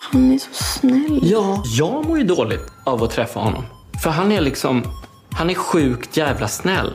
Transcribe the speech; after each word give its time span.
Han 0.00 0.32
är 0.32 0.38
så 0.38 0.52
snäll. 0.52 1.20
Ja, 1.22 1.62
jag 1.64 2.06
mår 2.06 2.18
ju 2.18 2.24
dåligt 2.24 2.72
av 2.84 3.02
att 3.02 3.10
träffa 3.10 3.40
honom. 3.40 3.64
För 4.02 4.10
han 4.10 4.32
är 4.32 4.40
liksom, 4.40 4.82
han 5.30 5.50
är 5.50 5.54
sjukt 5.54 6.16
jävla 6.16 6.48
snäll. 6.48 6.92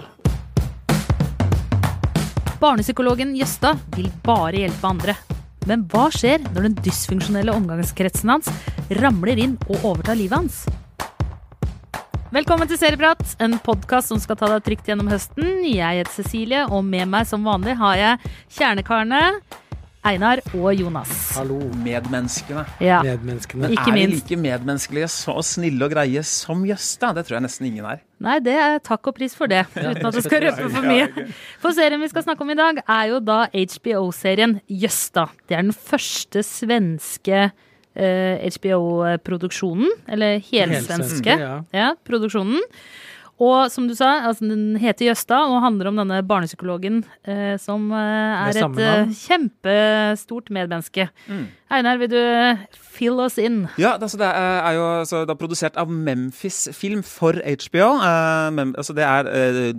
Barnepsykologen 2.60 3.36
Jøsta 3.36 3.78
vil 3.96 4.12
bare 4.24 4.55
hjelpe 4.55 4.88
andre. 4.88 5.16
Men 5.68 5.84
hva 5.92 6.08
skjer 6.12 6.39
når 6.54 6.70
den 6.70 6.78
dysfunksjonelle 6.84 7.52
omgangskretsen 7.52 8.31
hans 8.31 8.47
ramler 8.89 9.39
inn 9.39 9.57
og 9.67 9.83
overtar 9.83 10.15
livet 10.20 10.38
hans? 10.38 10.63
Velkommen 12.33 12.67
til 12.71 12.79
Serieprat, 12.79 13.35
en 13.43 13.59
podkast 13.61 14.09
som 14.09 14.20
skal 14.20 14.39
ta 14.39 14.47
deg 14.49 14.63
trygt 14.65 14.88
gjennom 14.89 15.11
høsten. 15.11 15.59
Jeg 15.67 15.99
heter 15.99 16.15
Cecilie, 16.15 16.63
og 16.65 16.81
med 16.88 17.11
meg 17.11 17.27
som 17.29 17.43
vanlig 17.45 17.75
har 17.77 17.99
jeg 17.99 18.33
kjernekarene 18.57 19.21
Einar 20.04 20.41
og 20.51 20.73
Jonas. 20.75 21.11
Hallo. 21.38 21.61
Medmenneskene. 21.79 22.65
Ja, 22.83 22.97
Medmenneskene. 23.05 23.70
Ikke 23.71 23.94
er 23.94 24.02
de 24.02 24.07
like 24.11 24.35
medmenneskelige 24.35 25.07
så 25.13 25.38
snille 25.48 25.88
og 25.88 25.94
greie 25.94 26.20
som 26.27 26.66
Jøsta? 26.67 27.13
Det 27.16 27.23
tror 27.23 27.38
jeg 27.38 27.45
nesten 27.45 27.70
ingen 27.70 27.88
er. 27.88 28.02
Nei, 28.23 28.35
det 28.44 28.55
er 28.59 28.81
takk 28.84 29.08
og 29.08 29.16
pris 29.16 29.35
for 29.38 29.47
det, 29.52 29.61
uten 29.77 30.09
at 30.09 30.16
du 30.17 30.20
skal 30.25 30.44
røpe 30.44 30.67
for 30.75 30.89
mye. 30.89 31.08
For 31.63 31.75
serien 31.77 32.03
vi 32.03 32.11
skal 32.11 32.25
snakke 32.27 32.44
om 32.44 32.52
i 32.52 32.59
dag, 32.59 32.81
er 32.84 33.13
jo 33.13 33.21
da 33.23 33.45
HBO-serien 33.53 34.58
Jøsta. 34.67 35.30
Det 35.47 35.55
er 35.55 35.63
den 35.70 35.77
første 35.77 36.44
svenske 36.47 37.39
eh, 37.95 38.52
HBO-produksjonen, 38.59 39.88
eller 40.11 40.44
helsvenske, 40.44 40.99
Helsvenske, 40.99 41.39
ja. 41.47 41.55
ja, 41.72 41.89
produksjonen. 42.03 42.59
Og 43.42 43.72
som 43.73 43.88
du 43.90 43.96
sa, 43.98 44.28
altså, 44.28 44.46
den 44.46 44.78
heter 44.78 45.08
Jøstad 45.10 45.50
og 45.50 45.64
handler 45.64 45.90
om 45.90 45.98
denne 45.98 46.20
barnepsykologen 46.28 47.02
eh, 47.26 47.56
som 47.62 47.88
eh, 47.92 48.44
er 48.46 48.59
et 48.62 48.82
eh, 48.86 49.14
kjempestort 49.23 50.52
medmenneske. 50.54 51.08
Einar, 51.73 51.98
vil 51.98 52.12
du 52.14 52.20
fill 52.94 53.18
oss 53.23 53.40
in? 53.42 53.64
Ja, 53.82 53.96
altså, 53.98 54.20
det 54.22 54.30
er 54.30 54.59
er 54.64 54.78
jo 54.78 54.86
altså, 55.00 55.23
det 55.26 55.34
er 55.34 55.42
produsert 55.42 55.80
av 55.81 55.90
Memphis 55.90 56.67
Film 56.78 57.02
for 57.03 57.34
HBO. 57.42 57.90
Eh, 58.06 58.52
Mem 58.53 58.75
altså, 58.78 58.94
det 58.94 59.08
er 59.08 59.31
eh, 59.34 59.73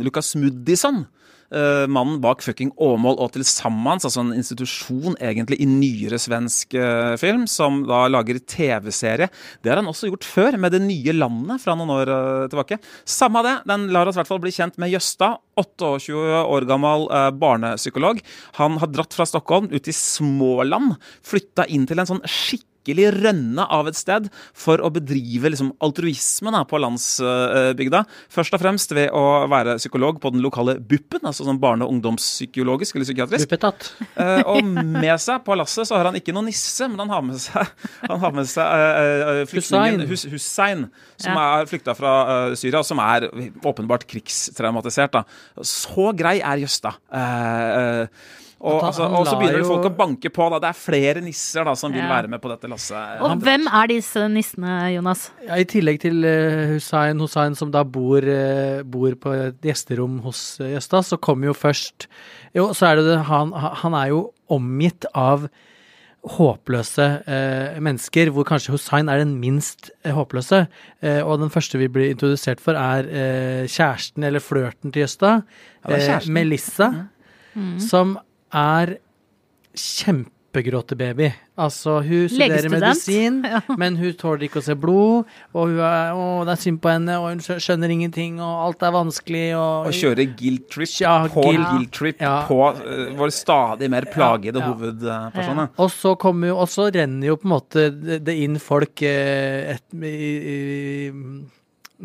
Lucas 0.00 0.32
Moodysson. 0.40 1.04
Eh, 1.52 1.84
mannen 1.90 2.20
bak 2.22 2.42
fucking 2.44 2.72
Åmål 2.80 3.18
og 3.22 3.32
til 3.34 3.44
Sammans, 3.46 4.06
altså 4.06 4.22
en 4.24 4.34
institusjon 4.36 5.18
egentlig 5.20 5.60
i 5.62 5.68
nyere 5.68 6.18
svensk 6.20 6.76
eh, 6.78 7.14
film, 7.20 7.46
som 7.50 7.82
da 7.88 8.04
lager 8.12 8.40
TV-serie. 8.40 9.30
Det 9.62 9.72
har 9.72 9.82
han 9.82 9.90
også 9.90 10.10
gjort 10.12 10.28
før, 10.28 10.58
med 10.60 10.74
Det 10.74 10.82
nye 10.84 11.14
landet 11.16 11.62
fra 11.62 11.76
noen 11.78 11.94
år 11.94 12.12
eh, 12.14 12.48
tilbake. 12.52 12.80
Samme 13.04 13.42
av 13.42 13.48
det, 13.48 13.56
den 13.70 13.88
lar 13.94 14.10
oss 14.10 14.18
i 14.18 14.22
hvert 14.22 14.32
fall 14.32 14.42
bli 14.44 14.54
kjent 14.54 14.78
med 14.82 14.92
Jøsta, 14.94 15.34
28 15.60 16.44
år 16.50 16.64
gammel 16.66 17.04
barnepsykolog. 17.38 18.18
Han 18.58 18.78
har 18.82 18.90
dratt 18.90 19.14
fra 19.14 19.26
Stockholm 19.28 19.68
ut 19.70 19.88
i 19.90 19.94
Småland, 19.94 20.96
flytta 21.22 21.68
inn 21.70 21.86
til 21.86 22.02
en 22.02 22.10
sånn 22.10 22.24
skikkelig 22.26 22.73
rønne 22.92 23.64
av 23.72 23.88
et 23.88 23.96
sted 23.96 24.28
for 24.52 24.82
å 24.84 24.90
bedrive 24.92 25.50
liksom, 25.50 25.72
altruisme 25.84 26.52
da, 26.54 26.64
på 26.68 26.80
landsbygda. 26.82 28.04
Først 28.32 28.54
og 28.54 28.60
fremst 28.62 28.92
ved 28.94 29.10
å 29.14 29.46
være 29.50 29.78
psykolog 29.80 30.20
på 30.20 30.30
den 30.34 30.44
lokale 30.44 30.76
BUP-en, 30.78 31.24
altså 31.24 31.46
sånn 31.46 31.60
barne- 31.62 31.86
og 31.86 31.94
ungdomspsykologisk 31.96 32.96
eller 32.96 33.08
psykiatrisk. 33.08 33.48
Buppetat. 33.48 33.90
Eh, 34.24 34.46
og 34.46 34.62
med 34.62 35.18
seg 35.18 35.42
på 35.42 35.56
lasset 35.58 35.88
så 35.88 35.96
har 35.96 36.06
han 36.06 36.14
ikke 36.14 36.32
noen 36.34 36.46
nisse, 36.46 36.86
men 36.86 37.00
han 37.02 37.10
har 37.10 37.22
med 37.26 37.40
seg, 37.42 37.66
han 38.04 38.20
har 38.22 38.34
med 38.36 38.46
seg 38.48 38.62
eh, 38.62 39.22
eh, 39.40 39.40
flyktningen 39.50 40.04
Hus, 40.06 40.22
Hussein, 40.30 40.84
som 41.18 41.34
Ja. 41.34 41.46
er 41.58 41.68
flykta 41.68 41.96
fra 41.98 42.12
Syria, 42.58 42.84
som 42.86 43.00
er 43.02 43.26
åpenbart 43.64 44.06
krigstraumatisert. 44.06 45.18
Da. 45.18 45.24
Så 45.66 46.12
grei 46.16 46.38
er 46.38 46.62
Jøsta. 46.62 46.94
Uh, 47.10 47.24
eh, 47.80 48.06
og, 48.60 48.76
At 48.76 48.80
han- 48.80 48.88
altså, 48.88 49.08
og 49.18 49.26
så 49.26 49.38
begynner 49.40 49.58
jo- 49.58 49.68
folk 49.68 49.84
å 49.90 49.96
banke 49.96 50.30
på. 50.32 50.50
Da. 50.50 50.58
Det 50.58 50.68
er 50.70 50.78
flere 50.78 51.20
nisser 51.22 51.64
da, 51.64 51.74
som 51.74 51.92
vil 51.92 52.00
Ja. 52.02 52.08
være 52.08 52.28
med 52.28 52.40
på 52.40 52.48
dette 52.48 52.68
lasset. 52.70 53.20
Og 53.20 53.38
hvem 53.42 53.66
er 53.66 53.86
disse 53.88 54.28
nissene, 54.28 54.94
Jonas? 54.94 55.30
Ja, 55.46 55.54
I 55.56 55.64
tillegg 55.64 56.00
til 56.00 56.24
eh, 56.24 56.66
Hussein, 56.74 57.18
Hussein 57.18 57.54
som 57.54 57.70
da 57.70 57.82
bor, 57.84 58.18
eh, 58.24 58.82
bor 58.82 59.10
på 59.16 59.34
et 59.48 59.60
gjesterom 59.60 60.20
hos 60.22 60.60
uh, 60.60 60.66
Jøsta, 60.66 61.02
så 61.04 61.18
kommer 61.20 61.46
jo 61.46 61.52
først 61.54 62.06
Jo, 62.54 62.68
så 62.72 62.86
er 62.92 62.96
det 62.96 63.04
det 63.06 63.24
han, 63.26 63.50
han 63.52 63.94
er 63.94 64.08
jo 64.10 64.30
omgitt 64.48 65.04
av 65.12 65.48
håpløse 66.24 67.06
eh, 67.28 67.78
mennesker, 67.84 68.30
hvor 68.32 68.46
kanskje 68.48 68.72
Hussein 68.72 69.10
er 69.12 69.18
den 69.20 69.34
minst 69.42 69.90
eh, 70.04 70.12
håpløse. 70.16 70.62
Eh, 71.02 71.20
og 71.20 71.40
den 71.42 71.50
første 71.52 71.76
vi 71.80 71.88
blir 71.92 72.14
introdusert 72.14 72.60
for, 72.64 72.78
er 72.78 73.04
eh, 73.10 73.64
kjæresten 73.68 74.24
eller 74.24 74.40
flørten 74.40 74.92
til 74.94 75.02
Jøsta. 75.04 75.34
Ja, 75.88 75.96
eh. 75.98 76.28
Melissa, 76.32 76.88
som 77.78 78.16
er 78.54 78.96
kjempegråtebaby. 79.74 81.28
Altså, 81.58 81.96
hun 82.02 82.28
studerer 82.30 82.68
medisin, 82.70 83.40
Ja. 83.54 83.60
men 83.78 83.96
hun 83.98 84.12
tåler 84.18 84.46
ikke 84.48 84.60
å 84.62 84.64
se 84.66 84.74
blod, 84.78 85.28
og 85.54 85.70
hun 85.72 85.80
er, 85.86 86.12
å, 86.14 86.26
det 86.46 86.54
er 86.56 86.60
synd 86.62 86.80
på 86.82 86.90
henne, 86.92 87.16
og 87.22 87.28
hun 87.32 87.42
skjønner 87.62 87.92
ingenting, 87.94 88.40
og 88.42 88.62
alt 88.68 88.82
er 88.86 88.94
vanskelig, 88.94 89.44
og 89.58 89.88
og 89.90 89.98
kjøre 89.98 90.26
guilt 90.38 90.68
trip 90.74 90.94
Ja, 91.02 91.14
på 91.30 91.44
guilt- 91.46 91.70
guilt 91.72 91.92
trip 91.98 92.22
Ja. 92.22 92.36
på 92.48 92.58
uh, 92.70 93.10
vår 93.18 93.34
stadig 93.34 93.90
mer 93.90 94.06
plagede 94.14 94.62
Ja, 94.62 94.66
ja. 94.66 94.72
hovedperson. 94.72 95.64
Og 95.78 95.90
så 95.94 96.14
kommer 96.18 96.52
jo, 96.52 96.58
og 96.62 96.70
så 96.70 96.88
renner 96.94 97.32
jo 97.32 97.36
på 97.42 97.48
en 97.50 97.54
måte 97.56 97.88
det 98.22 98.38
inn 98.46 98.58
folk 98.62 99.02
uh, 99.02 99.74
et, 99.74 99.84
i, 99.94 100.14
i, 100.54 101.12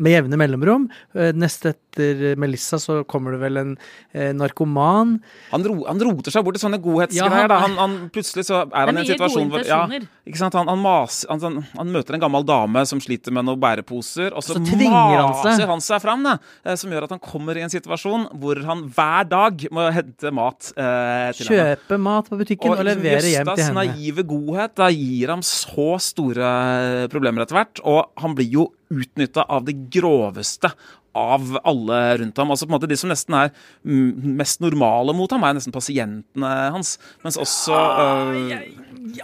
med 0.00 0.14
jevne 0.14 0.36
mellomrom. 0.38 0.84
Eh, 1.18 1.32
Nest 1.36 1.66
etter 1.90 2.36
Melissa 2.38 2.78
så 2.78 3.00
kommer 3.10 3.34
det 3.34 3.40
vel 3.42 3.56
en 3.60 3.72
eh, 4.14 4.30
narkoman. 4.32 5.16
Han, 5.50 5.64
ro, 5.66 5.80
han 5.88 5.98
roter 6.00 6.30
seg 6.32 6.44
bort 6.46 6.54
til 6.56 6.62
sånne 6.68 6.78
godhetsgreier. 6.82 7.50
han- 7.50 7.60
Han, 7.60 7.76
han, 7.80 7.96
plutselig 8.14 8.44
så 8.46 8.62
er 8.70 8.86
han 8.86 8.96
i 8.96 9.00
en 9.02 9.06
situasjon 9.10 9.50
hvor 9.50 9.66
ja, 9.66 9.80
ikke 10.26 10.38
sant? 10.38 10.54
Han, 10.54 10.68
han, 10.70 10.78
mas, 10.78 11.24
han, 11.28 11.40
han, 11.42 11.58
han 11.76 11.90
møter 11.92 12.14
en 12.16 12.20
gammel 12.22 12.44
dame 12.46 12.84
som 12.86 13.00
sliter 13.02 13.34
med 13.34 13.44
noen 13.48 13.60
bæreposer, 13.60 14.30
og 14.34 14.42
så, 14.46 14.54
Så 14.54 14.60
maser 14.62 15.50
han 15.50 15.58
seg. 15.60 15.68
han 15.68 15.80
seg 15.84 16.00
fram. 16.02 16.22
Da, 16.24 16.36
eh, 16.64 16.76
som 16.80 16.90
gjør 16.94 17.08
at 17.08 17.14
han 17.16 17.22
kommer 17.24 17.58
i 17.58 17.64
en 17.66 17.72
situasjon 17.72 18.28
hvor 18.40 18.62
han 18.66 18.86
hver 18.94 19.28
dag 19.30 19.66
må 19.74 19.88
hente 19.92 20.30
mat 20.32 20.72
eh, 20.76 21.30
til 21.36 21.50
henne. 21.50 21.76
Kjøpe 21.76 21.98
mat 22.00 22.30
på 22.30 22.38
butikken 22.40 22.70
og, 22.72 22.78
og 22.78 22.86
levere 22.86 23.20
hjem 23.26 23.50
til 23.50 23.56
Jøstas 23.56 23.66
henne. 23.66 23.86
naive 23.90 24.24
godhet 24.30 24.76
da 24.78 24.88
gir 24.94 25.34
ham 25.34 25.42
så 25.46 25.90
store 26.00 27.08
problemer 27.10 27.42
etter 27.44 27.58
hvert, 27.58 27.80
og 27.84 28.10
han 28.22 28.34
blir 28.38 28.50
jo 28.60 28.68
utnytta 28.90 29.44
av 29.48 29.62
det 29.68 29.76
groveste 29.94 30.72
av 31.14 31.56
alle 31.64 32.18
rundt 32.22 32.36
ham. 32.38 32.50
Altså 32.50 32.66
på 32.66 32.72
en 32.72 32.76
måte 32.78 32.88
De 32.90 32.96
som 32.96 33.10
nesten 33.10 33.34
er 33.34 33.50
mm, 33.84 34.36
mest 34.38 34.60
normale 34.60 35.14
mot 35.16 35.30
ham, 35.30 35.42
er 35.44 35.54
nesten 35.58 35.72
pasientene 35.74 36.52
hans. 36.76 36.98
Mens 37.24 37.36
også 37.40 37.74
øh, 37.74 38.54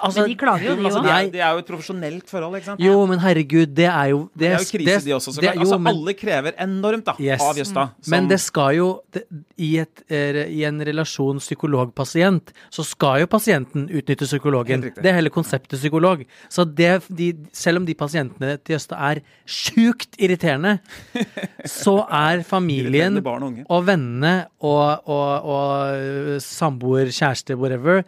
Altså, 0.03 0.23
Men 0.25 0.31
de 0.31 0.37
klager 0.41 0.65
jo, 0.71 0.75
de 0.81 0.85
altså, 0.89 0.99
òg. 0.99 1.05
det, 1.05 1.13
er, 1.13 1.27
det 1.35 1.41
er 1.45 1.51
jo 1.53 1.59
et 1.61 1.67
profesjonelt 1.69 2.31
forhold, 2.31 2.55
ikke 2.57 2.67
sant? 2.71 2.81
Jo, 2.81 2.95
men 3.07 3.19
herregud, 3.21 3.67
det 3.77 3.85
er 3.87 4.07
jo 4.15 4.23
Det 4.33 4.49
er 4.49 4.55
jo 4.57 4.69
krise, 4.71 5.05
de 5.05 5.13
også. 5.15 5.35
Så 5.37 5.41
det- 5.45 5.53
jo, 5.55 5.61
altså, 5.61 5.79
men- 5.79 5.93
alle 5.93 6.15
krever 6.17 6.53
enormt 6.65 7.05
da, 7.05 7.13
Yes. 7.21 7.43
av 7.45 7.57
Jøstad. 7.61 7.91
som- 8.01 8.11
Men 8.11 8.27
det 8.29 8.41
skal 8.41 8.75
jo 8.75 9.01
det, 9.13 9.23
i, 9.59 9.77
et, 9.79 10.03
I 10.11 10.65
en 10.65 10.81
relasjon 10.81 11.39
psykolog-pasient, 11.39 12.53
så 12.71 12.85
skal 12.85 13.21
jo 13.21 13.27
pasienten 13.27 13.87
utnytte 13.91 14.25
psykologen. 14.27 14.81
Det 14.81 15.05
er 15.07 15.13
hele 15.21 15.31
konseptet 15.31 15.79
psykolog. 15.79 16.25
Så 16.49 16.65
det, 16.65 17.03
de, 17.15 17.35
selv 17.53 17.77
om 17.79 17.85
de 17.85 17.95
pasientene 17.95 18.57
til 18.65 18.77
Jøstad 18.79 18.97
er 18.99 19.21
sjukt 19.47 20.17
irriterende, 20.19 20.81
så 21.77 21.97
er 22.09 22.43
familien 22.47 23.19
og 23.21 23.65
og 23.69 23.87
vennene 23.87 24.35
og, 24.65 25.07
og, 25.07 25.51
og 25.55 26.41
samboer, 26.43 27.11
kjæreste, 27.13 27.57
whatever, 27.61 28.03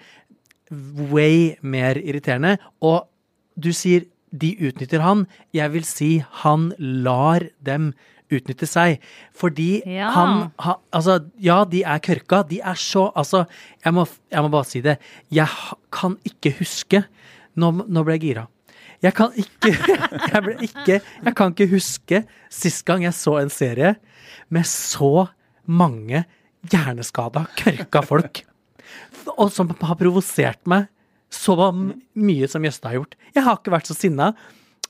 way 1.12 1.56
mer 1.62 1.96
irriterende. 2.00 2.56
Og 2.84 3.06
du 3.58 3.70
sier 3.76 4.06
de 4.32 4.52
utnytter 4.68 5.00
han. 5.00 5.26
Jeg 5.56 5.72
vil 5.72 5.86
si 5.88 6.10
han 6.42 6.70
lar 6.78 7.46
dem 7.64 7.92
utnytte 8.28 8.66
seg. 8.68 8.98
Fordi 9.32 9.82
Ja. 9.88 10.10
han 10.12 10.50
ha, 10.60 10.74
Altså, 10.92 11.18
ja, 11.40 11.64
de 11.64 11.82
er 11.82 11.98
kørka. 11.98 12.42
De 12.48 12.60
er 12.60 12.74
så 12.76 13.10
Altså, 13.16 13.46
jeg 13.84 13.94
må, 13.94 14.06
jeg 14.30 14.42
må 14.42 14.50
bare 14.52 14.64
si 14.68 14.80
det. 14.84 14.98
Jeg 15.32 15.48
kan 15.90 16.18
ikke 16.24 16.52
huske 16.60 17.04
Nå, 17.58 17.72
nå 17.88 18.04
ble 18.04 18.14
jeg 18.18 18.21
gira. 18.22 18.47
Jeg 19.04 19.15
kan 19.15 19.34
ikke 19.39 19.72
jeg, 20.33 20.42
ble 20.45 20.54
ikke 20.66 20.98
jeg 20.98 21.34
kan 21.39 21.54
ikke 21.54 21.71
huske 21.71 22.22
sist 22.50 22.84
gang 22.89 23.04
jeg 23.06 23.15
så 23.16 23.39
en 23.41 23.53
serie 23.53 23.95
med 24.53 24.66
så 24.66 25.28
mange 25.68 26.24
hjerneskada, 26.68 27.45
kørka 27.59 28.03
folk. 28.03 28.41
Og 29.36 29.53
som 29.54 29.71
har 29.71 29.98
provosert 30.00 30.60
meg 30.68 30.89
så 31.30 31.54
mye 31.71 32.48
som 32.48 32.65
Jøste 32.65 32.89
har 32.89 32.97
gjort. 32.97 33.15
Jeg 33.36 33.45
har 33.45 33.59
ikke 33.59 33.74
vært 33.74 33.91
så 33.91 33.97
sinna 33.97 34.33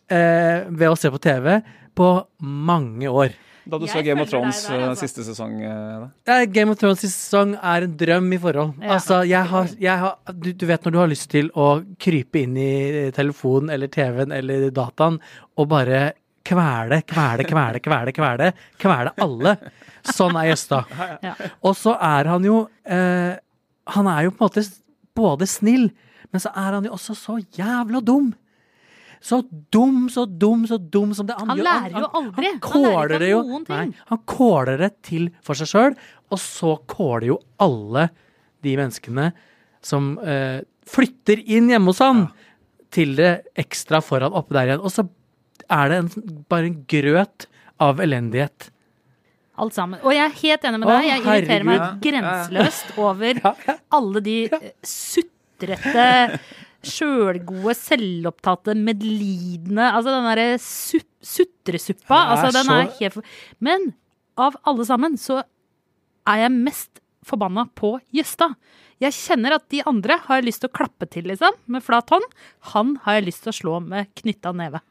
eh, 0.06 0.64
ved 0.70 0.88
å 0.88 0.96
se 0.99 1.10
på 1.12 1.20
TV 1.22 1.58
på 1.99 2.08
mange 2.38 3.10
år. 3.10 3.34
Da 3.69 3.76
du 3.76 3.85
Jeg 3.85 3.93
så 3.93 4.03
Game 4.06 4.23
of 4.25 4.31
Thrones 4.31 4.62
der, 4.65 4.79
øh, 4.79 4.88
altså. 4.88 5.06
siste 5.06 5.25
sesong 5.26 5.59
Ja, 5.61 5.73
da. 6.00 6.37
Eh, 6.41 6.47
Game 6.49 6.73
of 6.73 6.79
Thrones 6.81 7.03
siste 7.05 7.19
sesong 7.26 7.53
er 7.56 7.85
en 7.85 7.97
drøm 8.00 8.31
i 8.32 8.38
forhold. 8.41 8.73
Ja. 8.81 8.94
Altså, 8.97 9.19
jeg 9.29 9.44
har, 9.50 9.69
jeg 9.81 9.99
har 10.05 10.32
du, 10.32 10.53
du 10.53 10.65
vet 10.70 10.87
når 10.87 10.94
du 10.94 10.99
har 11.03 11.11
lyst 11.12 11.29
til 11.31 11.50
å 11.53 11.69
krype 12.00 12.41
inn 12.41 12.56
i 12.56 13.11
telefonen 13.17 13.75
eller 13.75 13.93
TV-en 13.93 14.32
eller 14.32 14.70
dataen 14.73 15.20
og 15.59 15.69
bare 15.69 16.00
kvele, 16.49 17.03
kvele, 17.05 17.44
kvele, 17.44 17.82
kvele, 17.85 18.15
kvele. 18.17 18.50
Kvele 18.81 19.12
alle. 19.20 19.55
Sånn 20.09 20.38
er 20.41 20.53
Gjøsta. 20.53 20.82
Ja. 21.29 21.35
Og 21.67 21.76
så 21.76 21.93
er 22.00 22.29
han 22.31 22.44
jo 22.47 22.69
eh, 22.87 23.35
Han 23.97 24.06
er 24.09 24.29
jo 24.29 24.32
på 24.32 24.44
en 24.44 24.49
måte 24.49 24.65
både 25.19 25.49
snill, 25.50 25.91
Men 26.32 26.41
så 26.44 26.53
er 26.56 26.76
han 26.76 26.85
jo 26.85 26.93
også 26.97 27.15
så 27.17 27.38
jævla 27.56 28.00
dum. 28.05 28.32
Så 29.20 29.41
dum, 29.75 30.06
så 30.12 30.25
dum, 30.26 30.62
så 30.70 30.79
dum 30.79 31.11
som 31.17 31.26
det 31.26 31.35
Han 31.41 31.50
han 31.50 31.62
lærer 31.67 31.99
jo 31.99 32.09
aldri. 32.20 32.53
Han 32.53 32.61
Han 32.62 32.82
lærer 32.85 32.94
kåler 32.94 33.15
ikke 33.15 33.19
det 33.25 33.31
noen 33.35 33.67
ting. 33.67 33.93
Nei, 33.93 34.06
han 34.12 34.23
kåler 34.31 34.79
det 34.79 34.91
til 35.09 35.29
for 35.43 35.59
seg 35.59 35.70
sjøl, 35.73 35.97
og 36.31 36.38
så 36.43 36.76
kåler 36.87 37.26
jo 37.32 37.38
alle 37.59 38.09
de 38.62 38.76
menneskene 38.79 39.31
som 39.82 40.17
eh, 40.23 40.61
flytter 40.88 41.43
inn 41.47 41.69
hjemme 41.73 41.91
hos 41.93 42.03
han, 42.03 42.26
til 42.94 43.17
det 43.19 43.32
ekstra 43.59 44.00
foran 44.00 44.32
oppe 44.38 44.55
der 44.56 44.70
igjen. 44.70 44.81
Og 44.81 44.93
så 44.94 45.05
er 45.69 45.91
det 45.93 45.97
en, 46.05 46.11
bare 46.49 46.70
en 46.70 46.79
grøt 46.88 47.49
av 47.85 48.00
elendighet. 48.00 48.70
Alt 49.59 49.75
sammen. 49.75 49.99
Og 50.06 50.15
jeg 50.15 50.23
er 50.23 50.37
helt 50.38 50.65
enig 50.69 50.79
med 50.81 50.88
deg. 50.88 51.06
Jeg 51.09 51.23
irriterer 51.25 51.67
meg 51.67 51.85
grenseløst 52.05 52.93
over 53.03 53.41
Ja, 53.43 53.53
ja. 53.67 53.75
alle 53.99 54.23
de 54.23 54.37
sutrete, 54.87 56.06
sjølgode, 56.86 57.75
selvopptatte, 57.75 58.75
medlidende 58.78 59.88
Altså 59.90 60.14
den 60.14 60.28
derre 60.30 60.48
su 60.62 61.00
sutresuppa. 61.19 62.14
Altså, 62.32 62.52
den 62.54 62.69
er 62.70 62.92
helt 63.00 63.16
for... 63.16 63.30
Men 63.58 63.88
av 64.38 64.54
alle 64.70 64.84
sammen 64.86 65.16
så 65.19 65.40
er 66.28 66.44
jeg 66.44 66.54
mest 66.54 67.00
forbanna 67.26 67.64
på 67.76 67.96
Jøstad. 68.14 68.54
Jeg 69.02 69.14
kjenner 69.14 69.56
at 69.56 69.66
de 69.75 69.82
andre 69.86 70.20
har 70.25 70.38
jeg 70.38 70.46
lyst 70.46 70.62
til 70.62 70.70
å 70.70 70.76
klappe 70.78 71.08
til, 71.10 71.26
liksom, 71.30 71.58
med 71.70 71.82
flat 71.82 72.10
hånd. 72.14 72.26
Han 72.75 72.96
har 73.04 73.19
jeg 73.19 73.28
lyst 73.28 73.44
til 73.44 73.52
å 73.52 73.58
slå 73.58 73.81
med 73.82 74.10
knytta 74.19 74.54
neve. 74.54 74.82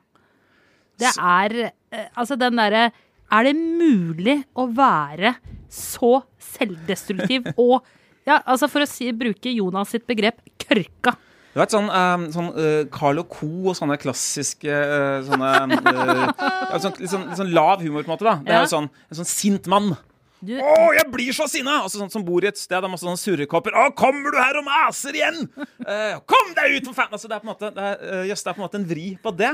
Det 1.00 1.12
er 1.16 1.56
eh, 1.68 2.08
Altså, 2.18 2.34
den 2.40 2.58
derre 2.58 2.88
Er 3.30 3.46
det 3.46 3.54
mulig 3.54 4.40
å 4.58 4.66
være 4.74 5.36
så 5.70 6.24
selvdestruktiv 6.42 7.52
og 7.54 7.86
ja, 8.26 8.40
altså 8.42 8.68
For 8.72 8.84
å 8.84 8.90
si, 8.90 9.12
bruke 9.16 9.52
Jonas 9.54 9.94
sitt 9.94 10.08
begrep 10.10 10.42
kørka. 10.60 11.14
Du 11.58 11.62
vet 11.64 11.74
sånn, 11.74 11.88
um, 11.90 12.26
sånn 12.30 12.50
uh, 12.54 12.84
Carl 12.94 13.18
og 13.18 13.32
Co. 13.34 13.48
og 13.72 13.74
sånne 13.74 13.96
klassiske 13.98 14.70
uh, 14.70 15.24
sånne 15.26 15.48
uh, 15.66 16.76
sånn, 16.78 16.94
litt, 17.02 17.10
sånn, 17.10 17.24
litt 17.32 17.40
sånn 17.40 17.50
lav 17.50 17.82
humor, 17.82 18.06
på 18.06 18.12
en 18.12 18.14
måte. 18.14 18.28
da 18.28 18.36
Det 18.46 18.54
er 18.54 18.62
jo 18.62 18.70
sånn 18.76 18.86
en 18.86 19.18
sånn 19.18 19.30
sint 19.32 19.70
mann. 19.74 19.96
Du, 20.38 20.52
Å, 20.62 20.74
jeg 20.94 21.08
blir 21.10 21.34
så 21.34 21.48
sinna! 21.50 21.80
Altså, 21.82 21.98
sånn 21.98 22.12
som 22.14 22.24
bor 22.26 22.46
i 22.46 22.50
et 22.52 22.60
sted 22.60 22.78
med 22.84 22.92
masse 22.94 23.02
sånne 23.02 23.18
surrekopper. 23.18 23.74
Å, 23.74 23.88
kommer 23.98 24.36
du 24.36 24.38
her 24.38 24.60
og 24.60 24.68
maser 24.68 25.16
igjen?! 25.18 25.48
Uh, 25.82 26.20
kom 26.30 26.52
deg 26.58 26.76
ut, 26.76 26.90
for 26.92 26.98
faen! 27.00 27.16
Altså, 27.18 27.30
det 27.32 27.40
er 27.40 27.42
på 27.42 27.48
en 27.48 27.52
måte 27.56 27.72
det 27.74 27.88
er, 27.88 28.04
uh, 28.04 28.22
Jøsta 28.30 28.52
er 28.52 28.58
på 28.58 28.62
en 28.62 28.66
måte 28.68 28.78
en 28.78 28.86
vri 28.92 29.08
på 29.24 29.34
det. 29.40 29.50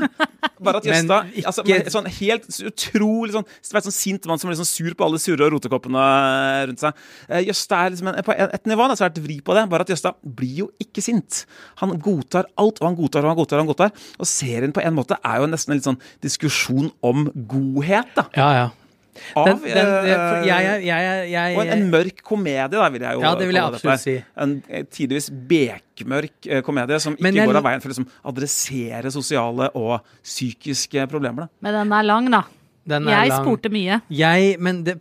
Bare 0.60 0.82
at 0.82 0.90
Jøsta 0.90 1.22
ikke- 1.32 1.54
altså, 1.54 1.66
sånn 1.96 2.10
helt 2.18 2.50
utrolig 2.68 3.38
sånn, 3.38 3.48
vet, 3.48 3.88
sånn 3.88 3.96
sint 3.96 4.28
mann 4.28 4.42
som 4.44 4.52
blir 4.52 4.60
sånn 4.60 4.70
sur 4.74 4.92
på 5.00 5.08
alle 5.08 5.24
surre 5.24 5.48
og 5.48 5.56
rotekoppene 5.56 6.04
rundt 6.74 6.84
seg. 6.84 7.00
Uh, 7.32 7.40
Jøsta 7.48 7.80
er 7.80 7.96
liksom 7.96 8.12
en, 8.12 8.20
på 8.28 8.36
et 8.36 8.70
nivå 8.74 8.92
da, 8.92 9.00
så 9.00 9.08
er 9.08 9.16
det 9.16 9.24
et 9.24 9.28
vri 9.30 9.40
på 9.40 9.56
det. 9.56 9.66
Bare 9.72 9.88
at 9.88 9.96
Jøsta 9.96 10.14
blir 10.20 10.66
jo 10.66 10.70
ikke 10.84 11.06
sint. 11.06 11.46
Han 11.80 11.96
godtar 11.96 12.52
alt, 12.60 12.84
og 12.84 12.92
han 12.92 13.00
godtar 13.00 13.24
og 13.24 13.32
han 13.32 13.40
godtar. 13.40 13.62
Og 13.62 13.64
han 13.64 13.72
godtar. 13.72 14.08
Og 14.20 14.28
serien 14.28 14.76
på 14.76 14.84
en 14.84 15.00
måte 15.00 15.16
er 15.24 15.40
jo 15.40 15.52
nesten 15.56 15.72
en 15.78 15.80
litt 15.80 15.88
sånn 15.88 16.02
diskusjon 16.28 16.92
om 17.00 17.30
godhet, 17.48 18.12
da. 18.20 18.28
Ja, 18.36 18.52
ja. 18.60 18.70
Av, 19.36 19.46
Den, 19.46 19.60
den, 19.62 19.76
jeg, 19.78 20.08
eh, 20.10 20.48
jeg, 20.48 20.64
jeg, 20.66 20.86
jeg, 20.88 21.28
jeg, 21.32 21.58
og 21.58 21.62
en, 21.68 21.72
en 21.76 21.92
mørk 21.94 22.24
komedie, 22.26 22.66
da, 22.74 22.88
vil 22.90 23.02
jeg 23.06 23.14
jo 23.20 23.22
Ja, 23.22 23.36
det 23.38 23.48
vil 23.50 23.56
jeg 23.60 23.64
kalle 23.68 23.78
absolutt 23.80 24.02
si. 24.04 24.16
En 24.46 24.56
eh, 24.70 24.84
tidvis 24.90 25.28
bekmørk 25.52 26.48
eh, 26.50 26.64
komedie 26.66 27.00
som 27.04 27.16
ikke 27.20 27.34
jeg- 27.38 27.48
går 27.52 27.60
av 27.62 27.68
veien 27.68 27.84
for 27.84 27.92
å 27.92 27.94
liksom, 27.94 28.08
adressere 28.34 29.12
sosiale 29.14 29.70
og 29.78 30.00
psykiske 30.24 31.06
problemer. 31.12 31.46
Da. 31.46 31.50
men 31.68 31.74
den 31.82 31.94
er 32.00 32.04
lang, 32.10 32.32
da. 32.34 32.42
den 32.90 33.08
er 33.08 33.14
Jeg 33.20 33.30
lang. 33.36 33.46
spurte 33.46 33.70
mye. 33.72 34.02
Jeg, 34.10 34.58
men 34.60 34.84
det, 34.84 34.98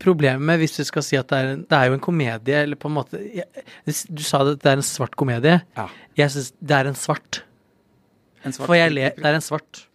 problemet, 0.00 0.58
hvis 0.62 0.76
du 0.78 0.84
skal 0.88 1.02
si 1.04 1.18
at 1.20 1.28
det 1.28 1.38
er, 1.42 1.52
det 1.68 1.76
er 1.82 1.90
jo 1.90 1.98
en 1.98 2.06
komedie, 2.06 2.62
eller 2.64 2.76
på 2.80 2.88
en 2.88 2.94
måte 3.00 3.18
jeg, 3.20 3.44
Du 4.08 4.22
sa 4.24 4.44
det, 4.46 4.60
det 4.62 4.70
er 4.72 4.80
en 4.80 4.86
svart 4.86 5.16
komedie. 5.20 5.58
Ja. 5.76 5.88
Jeg 6.16 6.30
syns 6.36 6.52
det 6.60 6.76
er 6.78 6.86
en 6.94 6.96
svart. 6.98 7.42
En 8.44 8.52
svart 8.56 8.66
For 8.70 8.78
jeg 8.78 8.92
ler 8.94 9.10
Det 9.18 9.26
er 9.26 9.36
en 9.36 9.44
svart. 9.44 9.86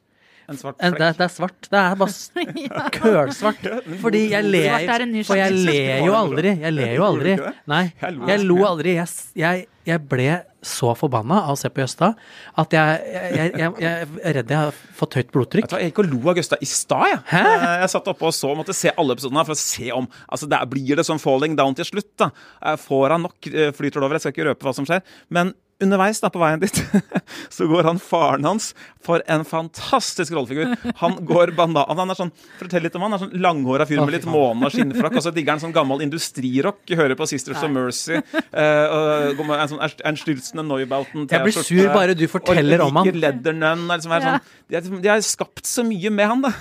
En 0.49 0.57
svart 0.59 0.77
flekk. 0.79 0.97
det, 0.97 1.05
er, 1.07 1.13
det 1.17 1.25
er 1.25 1.31
svart. 1.33 1.69
Det 1.71 1.79
er 1.81 1.95
bare 1.99 2.89
kølsvart. 2.99 3.69
Fordi 4.01 4.23
jeg 4.29 4.41
er 4.41 4.49
ler 4.49 5.23
For 5.25 5.39
jeg 5.39 5.53
ler 5.65 6.03
jo 6.05 6.17
aldri. 6.17 6.51
Jeg 6.61 6.75
ler 6.75 6.91
jo 6.97 7.05
aldri. 7.07 7.37
Nei, 7.71 7.85
Jeg 8.01 8.43
lo 8.45 8.59
aldri. 8.67 8.97
Jeg, 8.99 9.09
jeg, 9.41 9.65
jeg 9.85 10.03
ble 10.09 10.27
så 10.65 10.95
forbanna 10.97 11.43
av 11.45 11.53
å 11.53 11.57
se 11.61 11.69
på 11.69 11.83
Jøstad 11.83 12.15
at 12.57 12.71
jeg, 12.73 13.01
jeg, 13.13 13.49
jeg, 13.53 13.73
jeg 13.83 14.07
er 14.25 14.33
redd 14.39 14.49
jeg 14.49 14.57
har 14.57 14.79
fått 14.97 15.17
høyt 15.19 15.27
blodtrykk. 15.35 15.67
Jeg 15.77 15.91
gikk 15.91 16.01
og 16.01 16.07
lo 16.09 16.21
av 16.31 16.37
Gustav 16.39 16.63
i 16.65 16.69
stad. 16.69 17.03
Jeg. 17.11 17.19
Hæ? 17.33 17.41
Eh, 17.51 17.65
jeg 17.83 17.91
satt 17.93 18.09
oppe 18.09 18.25
og 18.29 18.33
så, 18.33 18.53
måtte 18.57 18.73
se 18.77 18.93
alle 18.97 19.13
episodene 19.17 19.43
for 19.45 19.53
å 19.53 19.61
se 19.61 19.91
om 19.93 20.07
altså 20.25 20.49
der 20.49 20.65
Blir 20.71 20.97
det 20.97 21.05
sånn 21.05 21.21
falling 21.21 21.53
down 21.59 21.77
til 21.77 21.85
slutt. 21.89 22.09
da 22.21 22.31
Eh, 22.65 22.79
Får 22.81 23.13
han 23.13 23.25
nok 23.27 23.49
eh, 23.51 23.69
flyter 23.77 24.01
det 24.01 24.07
over? 24.07 24.17
Jeg 24.17 24.25
skal 24.25 24.33
ikke 24.35 24.47
røpe 24.49 24.65
hva 24.69 24.73
som 24.77 24.89
skjer. 24.89 25.05
Men 25.33 25.53
underveis 25.83 26.21
da 26.23 26.29
på 26.31 26.39
veien 26.39 26.61
dit 26.61 26.77
så 27.55 27.67
går 27.67 27.87
han 27.89 27.99
faren 27.99 28.47
hans 28.47 28.71
for 29.05 29.21
en 29.29 29.43
fantastisk 29.45 30.33
rollefigur. 30.33 30.71
Han 31.01 31.19
går 31.27 31.51
banan... 31.57 31.85
Han 31.91 32.09
er 32.09 32.17
sånn, 32.17 32.31
for 32.33 32.65
å 32.65 32.67
fortelle 32.67 32.87
litt 32.87 32.95
om 32.97 33.05
han, 33.05 33.13
han 33.13 33.19
er 33.19 33.23
sånn 33.27 33.43
langhåra 33.43 33.85
fyr 33.85 34.01
med 34.01 34.15
litt 34.15 34.25
måne 34.29 34.65
og 34.65 34.73
skinnfrakk. 34.73 35.19
Og 35.19 35.25
så 35.27 35.33
digger 35.35 35.53
han 35.53 35.61
sånn 35.61 35.75
gammel 35.75 36.01
industrirock. 36.05 36.81
Hører 36.89 37.17
på 37.19 37.27
Sisters 37.29 37.61
of 37.61 37.69
Mercy. 37.75 38.17
Uh, 38.49 39.35
og 39.35 39.43
en 39.45 39.69
sånn 39.69 39.83
Ernst- 39.85 40.01
Ernst 40.01 40.25
Stürzende 40.25 40.65
Neubauten 40.65 41.27
Jeg 41.29 41.45
blir 41.45 41.53
sur 41.67 41.91
bare 41.93 42.15
du 42.17 42.25
forteller 42.31 42.81
om 42.87 43.01
han. 43.01 43.11
Leathernun. 43.13 43.85
er 43.91 43.99
Liksom, 43.99 44.15
Ja. 44.15 44.39
sånn, 44.81 45.01
de, 45.03 45.09
har, 45.11 45.21
skapt 45.21 45.69
så 45.69 45.85
mye 45.85 46.09
med 46.09 46.31
han, 46.31 46.41
da. 46.47 46.53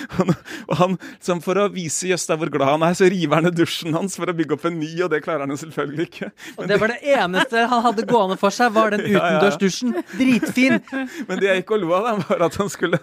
og 0.68 0.74
han, 0.80 0.98
liksom, 1.14 1.44
for 1.44 1.62
å 1.62 1.68
vise 1.70 2.10
Jøsta 2.10 2.34
hvor 2.40 2.50
glad 2.50 2.74
han 2.74 2.86
er, 2.88 2.98
så 2.98 3.06
river 3.10 3.38
han 3.38 3.46
ned 3.48 3.58
dusjen 3.58 3.94
hans 3.94 4.18
for 4.18 4.30
å 4.30 4.34
bygge 4.34 4.56
opp 4.58 4.66
en 4.66 4.80
ny, 4.80 4.90
og 5.06 5.12
det 5.14 5.22
klarer 5.22 5.46
han 5.46 5.54
jo 5.54 5.60
selvfølgelig 5.62 6.08
ikke. 6.08 6.32
Og 6.58 6.66
det 6.70 6.80
var 6.82 6.94
det 6.94 7.14
eneste 7.14 7.66
han 7.70 7.84
hadde 7.86 8.06
gående 8.10 8.38
for 8.40 8.53
seg, 8.56 8.74
var 8.76 8.94
den 8.94 9.04
utendørsdusjen. 9.12 9.94
Dritfin. 10.14 10.78
Men 11.28 11.40
det 11.40 11.50
jeg 11.50 11.62
gikk 11.62 11.74
og 11.76 11.84
lo 11.84 11.94
av, 11.98 12.24
var 12.28 12.46
at 12.48 12.58
han 12.60 12.70
skulle 12.72 13.00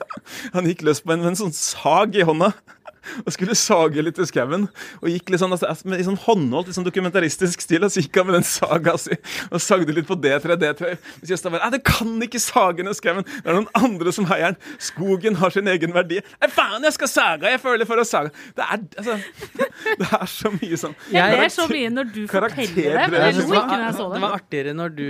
Han 0.55 0.69
gikk 0.69 0.85
løs 0.87 1.03
på 1.03 1.13
en, 1.13 1.23
med 1.23 1.33
en 1.33 1.41
sånn 1.45 1.55
sag 1.55 2.17
i 2.17 2.25
hånda. 2.27 2.53
Og 3.25 3.31
skulle 3.33 3.55
sage 3.57 4.03
litt 4.05 4.19
i 4.21 4.25
skauen. 4.29 4.67
Og 5.01 5.07
gikk 5.09 5.31
litt 5.33 5.41
sånn, 5.41 5.51
altså, 5.55 5.71
med, 5.89 5.99
i 6.01 6.05
sånn 6.05 6.19
håndholdt, 6.21 6.67
litt 6.69 6.77
sånn 6.77 6.85
dokumentaristisk 6.87 7.63
stil. 7.63 7.83
Og 7.87 7.91
så 7.93 8.03
gikk 8.03 8.19
han 8.21 8.27
med 8.29 8.37
den 8.39 8.47
saga 8.47 8.93
si 9.01 9.15
og 9.51 9.61
sagde 9.63 9.93
litt 9.95 10.07
på 10.09 10.15
D3, 10.21 10.57
D3. 10.61 10.91
Mens 11.21 11.31
Jøstad 11.33 11.51
bare 11.55 11.63
Nei, 11.65 11.71
det 11.77 11.83
kan 11.87 12.11
ikke 12.25 12.41
sage 12.41 12.85
ned 12.85 12.97
skauen! 12.97 13.25
Det 13.25 13.49
er 13.49 13.57
noen 13.57 13.69
andre 13.77 14.13
som 14.15 14.27
eier 14.31 14.53
den. 14.53 14.77
Skogen 14.81 15.35
har 15.41 15.53
sin 15.53 15.67
egen 15.71 15.93
verdi. 15.95 16.21
Nei, 16.41 16.49
faen, 16.53 16.83
jeg 16.85 16.95
skal 16.97 17.11
sage! 17.11 17.49
Jeg 17.51 17.61
føler 17.63 17.89
for 17.89 18.01
å 18.01 18.05
sage. 18.07 18.31
Det 18.57 18.65
er, 18.65 18.83
altså, 19.01 19.17
det 20.01 20.09
er 20.19 20.27
så 20.31 20.51
mye 20.55 20.77
sånn 20.79 20.95
Jeg 21.11 21.17
Jeg- 21.21 21.39
ler 21.41 21.51
så 21.53 21.65
mye 21.71 21.89
når 21.97 22.11
du 22.15 22.21
forteller 22.27 22.75
det, 22.75 23.07
men 23.11 23.17
jeg 23.21 23.35
lo 23.37 23.45
ikke 23.47 23.61
det, 23.61 23.63
når 23.71 23.85
jeg 23.87 23.95
så 23.97 24.05
det 24.07 24.13
det. 24.17 24.21
var 24.25 24.35
artigere 24.37 24.73
når 24.77 24.93
du 24.97 25.07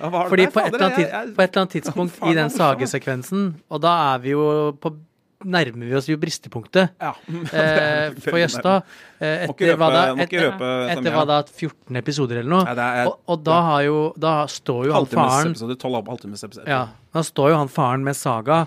Ja, 0.00 0.10
Fordi 0.10 0.44
der? 0.44 0.50
på 0.54 0.60
et, 0.64 0.66
eller 0.74 0.84
annet, 0.86 0.98
jeg- 0.98 1.10
jeg- 1.14 1.34
på 1.36 1.42
et 1.44 1.50
eller 1.50 1.62
annet 1.62 1.74
tidspunkt 1.76 2.16
Faen, 2.18 2.30
i 2.30 2.34
den 2.40 2.48
det 2.50 2.56
sagesekvensen, 2.58 3.46
og 3.70 3.80
da 3.84 3.94
er 4.14 4.18
vi 4.24 4.34
jo 4.34 4.44
på 4.82 4.92
Nærmer 5.40 5.86
vi 5.88 5.94
oss 5.96 6.08
jo 6.10 6.18
bristepunktet. 6.20 6.90
Ja. 7.00 7.14
Eh, 7.30 8.10
for 8.20 8.36
Jøstad. 8.36 8.82
eh, 9.20 9.46
etter, 9.46 9.72
hva 9.80 9.88
da, 9.94 10.02
etter, 10.20 10.50
etter 10.52 11.14
hva 11.14 11.22
da. 11.24 11.38
da, 11.40 11.54
14 11.56 11.96
episoder 11.96 12.42
eller 12.42 12.50
noe. 12.50 12.64
Nei, 12.68 12.88
er- 13.00 13.08
og, 13.08 13.16
og 13.26 13.42
da 13.46 13.60
har 13.70 13.82
jo 13.86 14.02
Da 14.20 14.34
står 14.52 14.90
jo 14.90 14.92
han 14.98 15.06
faren 15.06 15.54
episode. 15.54 15.78
Tolv 15.80 16.04
halvtimes 16.12 16.44
episode. 16.44 16.68
Ja, 16.68 16.82
da 17.16 17.22
står 17.24 17.54
jo 17.54 17.56
han 17.62 17.72
faren 17.72 18.04
med 18.04 18.18
Saga 18.20 18.66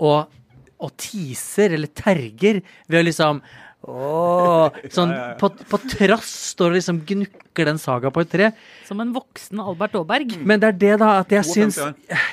og, 0.00 0.32
og 0.80 0.96
teaser, 1.00 1.72
eller 1.76 1.88
terger, 1.92 2.62
ved 2.88 3.00
å 3.00 3.06
liksom 3.10 3.42
Åh, 3.86 4.78
sånn 4.90 5.12
Ja, 5.14 5.16
ja, 5.16 5.26
ja. 5.32 5.38
På, 5.40 5.50
på 5.70 5.78
trass 5.90 6.30
står 6.52 6.72
det 6.72 6.80
liksom 6.80 7.00
gnukker 7.08 7.68
den 7.68 7.80
Saga 7.80 8.10
på 8.12 8.24
et 8.24 8.30
tre. 8.32 8.50
Som 8.88 9.00
en 9.04 9.12
voksen 9.14 9.62
Albert 9.62 9.96
Aaberg. 9.98 10.36
Men 10.42 10.62
det 10.62 10.72
er 10.72 10.78
det, 10.82 10.92
da, 11.02 11.10
at 11.22 11.32
jeg 11.32 11.46
52 11.46 11.54
syns 11.54 11.80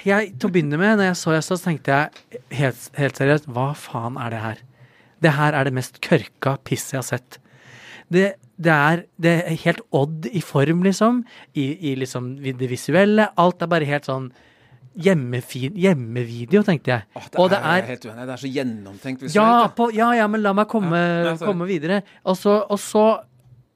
jeg, 0.08 0.34
Til 0.36 0.50
å 0.50 0.54
begynne 0.54 0.80
med, 0.82 0.98
når 1.00 1.12
jeg 1.12 1.20
så 1.22 1.36
det 1.36 1.44
så 1.48 1.60
tenkte 1.62 1.98
jeg 2.00 2.44
helt, 2.60 2.88
helt 3.00 3.22
seriøst 3.22 3.50
Hva 3.54 3.70
faen 3.78 4.20
er 4.22 4.34
det 4.34 4.42
her? 4.44 4.64
Det 5.24 5.36
her 5.38 5.56
er 5.56 5.70
det 5.70 5.76
mest 5.78 6.02
kørka 6.04 6.58
pisset 6.68 6.98
jeg 6.98 7.00
har 7.00 7.08
sett. 7.08 7.38
Det, 8.12 8.26
det, 8.60 8.74
er, 8.74 9.06
det 9.24 9.36
er 9.46 9.62
helt 9.64 9.86
odd 9.96 10.28
i 10.28 10.42
form, 10.44 10.82
liksom. 10.84 11.22
I, 11.56 11.70
i 11.92 11.94
liksom 12.02 12.34
det 12.44 12.68
visuelle. 12.72 13.30
Alt 13.40 13.64
er 13.64 13.72
bare 13.72 13.88
helt 13.88 14.10
sånn 14.10 14.28
hjemmevideo, 14.96 16.62
tenkte 16.66 16.92
jeg. 16.92 17.06
Åh, 17.18 17.26
det 17.32 17.40
Og 17.42 17.50
det 17.50 17.58
er, 17.60 17.64
jeg 17.74 17.84
er 17.84 17.92
helt 17.94 18.06
uenig. 18.06 18.26
Det 18.28 18.34
er 18.36 18.42
så 18.44 18.52
gjennomtenkt. 18.54 19.24
ja, 19.34 19.50
på, 19.78 19.90
ja, 19.96 20.12
ja, 20.20 20.28
men 20.30 20.44
la 20.44 20.54
meg 20.54 20.68
komme, 20.70 21.00
Ja, 21.26 21.36
komme 21.42 21.66
videre. 21.70 22.02
Og 22.30 22.38
så, 22.38 22.60
og 22.70 22.80
så 22.82 23.06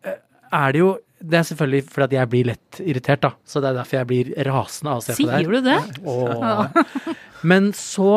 eh, 0.06 0.20
er 0.54 0.72
det 0.76 0.80
jo 0.84 0.94
Det 1.18 1.40
er 1.40 1.46
selvfølgelig 1.50 1.86
fordi 1.90 2.16
jeg 2.20 2.30
blir 2.30 2.46
lett 2.52 2.80
irritert, 2.84 3.22
da. 3.26 3.32
Så 3.44 3.58
det 3.64 3.72
er 3.72 3.78
derfor 3.80 3.98
jeg 3.98 4.08
blir 4.12 4.28
rasende 4.46 4.92
av 4.94 5.00
å 5.00 5.02
se 5.02 5.16
på 5.18 5.26
det 5.26 5.34
her. 5.34 5.42
Sier 5.42 5.50
du 5.50 5.62
det? 5.66 5.80
Og, 6.06 7.42
Men 7.50 7.72
så 7.74 8.12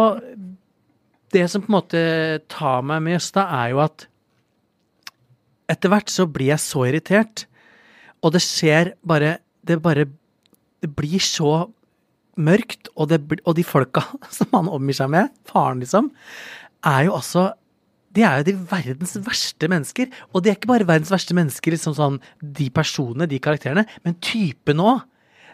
Det 1.33 1.47
som 1.49 1.63
på 1.63 1.71
en 1.71 1.77
måte 1.79 2.03
tar 2.53 2.83
meg 2.83 3.01
med 3.07 3.17
Jøsta, 3.17 3.47
er 3.63 3.71
jo 3.73 3.81
at 3.87 4.05
etter 5.71 5.89
hvert 5.93 6.11
så 6.11 6.27
blir 6.27 6.51
jeg 6.51 6.59
så 6.59 6.81
irritert, 6.89 7.45
og 8.21 8.33
det 8.35 8.43
skjer 8.43 8.93
bare 9.07 9.39
Det 9.65 9.81
bare 9.81 10.05
Det 10.83 10.91
blir 10.97 11.21
så 11.23 11.71
mørkt, 12.39 12.91
og, 12.97 13.11
det, 13.11 13.21
og 13.45 13.57
de 13.59 13.65
folka 13.67 14.05
som 14.37 14.51
han 14.55 14.71
omgir 14.71 15.01
seg 15.01 15.11
med, 15.13 15.33
faren 15.49 15.83
liksom, 15.83 16.13
er 16.87 17.09
jo 17.09 17.17
også 17.19 17.51
de 18.11 18.25
er 18.27 18.41
jo 18.41 18.47
de 18.49 18.57
verdens 18.71 19.13
verste 19.23 19.69
mennesker. 19.71 20.09
Og 20.35 20.43
de 20.43 20.51
er 20.51 20.57
ikke 20.57 20.71
bare 20.73 20.87
verdens 20.89 21.13
verste 21.13 21.37
mennesker, 21.37 21.77
liksom 21.77 21.95
sånn 21.95 22.17
de 22.43 22.67
personene, 22.75 23.29
de 23.31 23.39
karakterene, 23.43 23.85
men 24.03 24.17
typen 24.19 24.83
òg. 24.83 25.05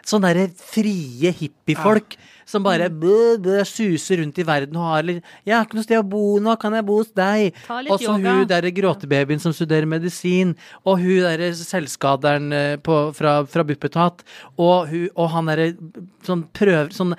Sånne 0.07 0.31
derre 0.31 0.47
frie 0.55 1.33
hippiefolk 1.35 2.15
som 2.47 2.63
bare 2.63 2.87
Mm. 2.87 2.99
bø, 3.01 3.37
bø, 3.43 3.57
suser 3.67 4.21
rundt 4.21 4.37
i 4.39 4.45
verden 4.47 4.77
og 4.79 4.87
har 4.87 5.03
litt 5.03 5.23
'Jeg 5.45 5.55
har 5.55 5.65
ikke 5.65 5.75
noe 5.75 5.83
sted 5.83 5.99
å 5.99 6.09
bo 6.09 6.39
nå, 6.39 6.57
kan 6.57 6.71
jeg 6.73 6.85
bo 6.85 6.97
hos 6.99 7.11
deg?' 7.11 7.53
Og 7.91 7.99
så 7.99 8.13
hun 8.15 8.47
derre 8.47 8.71
gråtebabyen 8.71 9.39
som 9.39 9.51
studerer 9.51 9.85
medisin, 9.85 10.55
og 10.85 10.99
hun 10.99 11.19
derre 11.27 11.51
selvskaderen 11.51 12.53
eh, 12.53 12.77
på, 12.77 13.13
fra, 13.13 13.43
fra 13.43 13.63
Buppetat, 13.63 14.23
og, 14.57 14.87
hun, 14.87 15.09
og 15.17 15.29
han 15.29 15.45
derre 15.45 15.75
sånn 16.23 16.47
prøver 16.53 16.89
sånn 16.93 17.13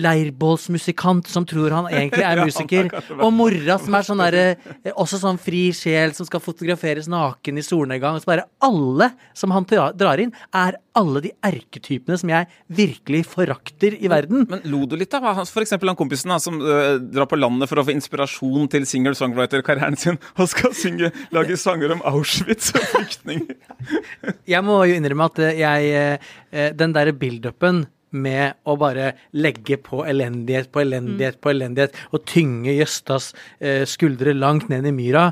leirbålsmusikant 0.00 1.28
som 1.30 1.46
tror 1.46 1.74
han 1.74 1.88
egentlig 1.90 2.24
er 2.26 2.42
musiker. 2.48 2.90
Og 3.18 3.30
mora 3.34 3.78
som 3.82 3.94
er 3.96 4.06
sånn 4.06 4.22
derre 4.22 4.46
eh, 4.54 4.92
Også 4.94 5.20
sånn 5.20 5.38
fri 5.40 5.68
sjel 5.76 6.14
som 6.16 6.26
skal 6.28 6.42
fotograferes 6.42 7.08
naken 7.10 7.60
i 7.60 7.64
solnedgang. 7.64 8.18
Så 8.20 8.30
bare 8.30 8.48
alle 8.64 9.12
som 9.36 9.54
han 9.54 9.66
drar 9.68 10.22
inn, 10.22 10.34
er 10.54 10.78
alle 10.94 11.24
de 11.24 11.32
erketypene 11.44 12.18
som 12.20 12.30
jeg 12.30 12.48
virkelig 12.70 13.24
forakter 13.30 13.96
i 13.98 14.10
verden. 14.10 14.44
Men 14.50 14.62
lo 14.70 14.84
du 14.86 14.96
litt 14.98 15.14
da? 15.14 15.34
f.eks. 15.42 15.74
Han 15.84 15.98
kompisen 15.98 16.32
da, 16.32 16.38
som 16.42 16.60
øh, 16.62 17.00
drar 17.02 17.28
på 17.30 17.38
landet 17.38 17.70
for 17.70 17.80
å 17.80 17.86
få 17.86 17.94
inspirasjon 17.94 18.70
til 18.72 18.86
singer-songwriter-karrieren 18.88 19.98
sin, 20.00 20.20
og 20.38 20.50
skal 20.50 20.74
synge, 20.76 21.10
lage 21.34 21.58
sanger 21.60 21.96
om 21.96 22.04
Auschwitz 22.14 22.72
og 22.74 22.86
flyktninger. 22.94 23.58
Jeg 24.54 24.64
må 24.66 24.78
jo 24.88 24.96
innrømme 24.96 25.26
at 25.30 25.40
eh, 25.42 25.58
jeg 25.58 26.72
Den 26.78 26.92
derre 26.94 27.12
build-upen 27.16 27.84
med 28.14 28.60
å 28.64 28.76
bare 28.80 29.12
legge 29.36 29.78
på 29.82 30.04
elendighet 30.08 30.70
på 30.72 30.82
elendighet 30.84 31.40
på 31.42 31.52
elendighet, 31.52 32.00
og 32.14 32.24
tynge 32.30 32.74
Jøstas 32.78 33.32
eh, 33.58 33.84
skuldre 33.88 34.34
langt 34.36 34.70
ned 34.72 34.86
i 34.88 34.94
myra, 34.94 35.28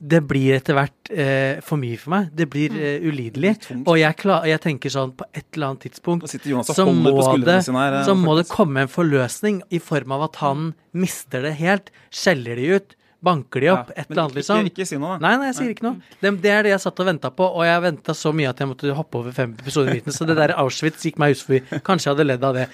det 0.00 0.22
blir 0.24 0.54
etter 0.56 0.76
hvert 0.78 1.10
eh, 1.12 1.58
for 1.64 1.80
mye 1.80 1.98
for 2.00 2.14
meg. 2.14 2.30
Det 2.32 2.46
blir 2.50 2.72
eh, 2.72 3.02
ulidelig. 3.04 3.52
Og 3.82 3.98
jeg, 4.00 4.16
klar, 4.22 4.46
jeg 4.48 4.62
tenker 4.64 4.92
sånn, 4.92 5.12
på 5.16 5.26
et 5.28 5.44
eller 5.52 5.74
annet 5.74 5.84
tidspunkt 5.84 6.24
og 6.24 6.30
så 6.32 6.86
må, 6.88 7.12
det, 7.44 7.58
her, 7.68 7.98
eh, 7.98 8.06
så 8.08 8.16
må 8.16 8.38
det 8.38 8.46
komme 8.48 8.86
en 8.86 8.90
forløsning 8.90 9.60
i 9.68 9.82
form 9.82 10.16
av 10.16 10.30
at 10.30 10.40
han 10.40 10.70
mister 10.96 11.44
det 11.44 11.52
helt, 11.60 11.92
skjeller 12.08 12.56
de 12.56 12.78
ut, 12.78 12.96
banker 13.22 13.60
de 13.60 13.68
opp, 13.72 13.90
Ja, 13.92 14.02
et 14.02 14.10
eller 14.10 14.22
annet, 14.24 14.36
liksom. 14.40 14.68
ikke 14.70 14.86
si 14.88 14.96
noe, 14.96 15.18
da. 15.18 15.28
Nei, 15.28 15.32
nei, 15.42 15.48
jeg 15.50 15.56
sier 15.58 15.72
ikke 15.74 15.86
noe. 15.86 16.14
Det, 16.22 16.30
det 16.40 16.52
er 16.54 16.62
det 16.66 16.70
jeg 16.72 16.82
satt 16.86 17.02
og 17.02 17.08
venta 17.10 17.30
på, 17.36 17.44
og 17.44 17.64
jeg 17.66 17.82
venta 17.84 18.14
så 18.16 18.32
mye 18.36 18.48
at 18.52 18.62
jeg 18.62 18.70
måtte 18.70 18.94
hoppe 18.96 19.20
over 19.20 19.34
fem 19.36 19.52
episoder 19.60 19.92
i 19.92 19.98
midten, 19.98 20.14
så 20.16 20.24
det 20.28 20.36
der 20.38 20.54
Auschwitz 20.62 21.04
gikk 21.04 21.18
meg 21.20 21.34
hus 21.34 21.42
forbi. 21.44 21.60
Kanskje 21.84 22.08
jeg 22.08 22.14
hadde 22.16 22.28
ledd 22.30 22.46
av 22.48 22.56
det. 22.56 22.68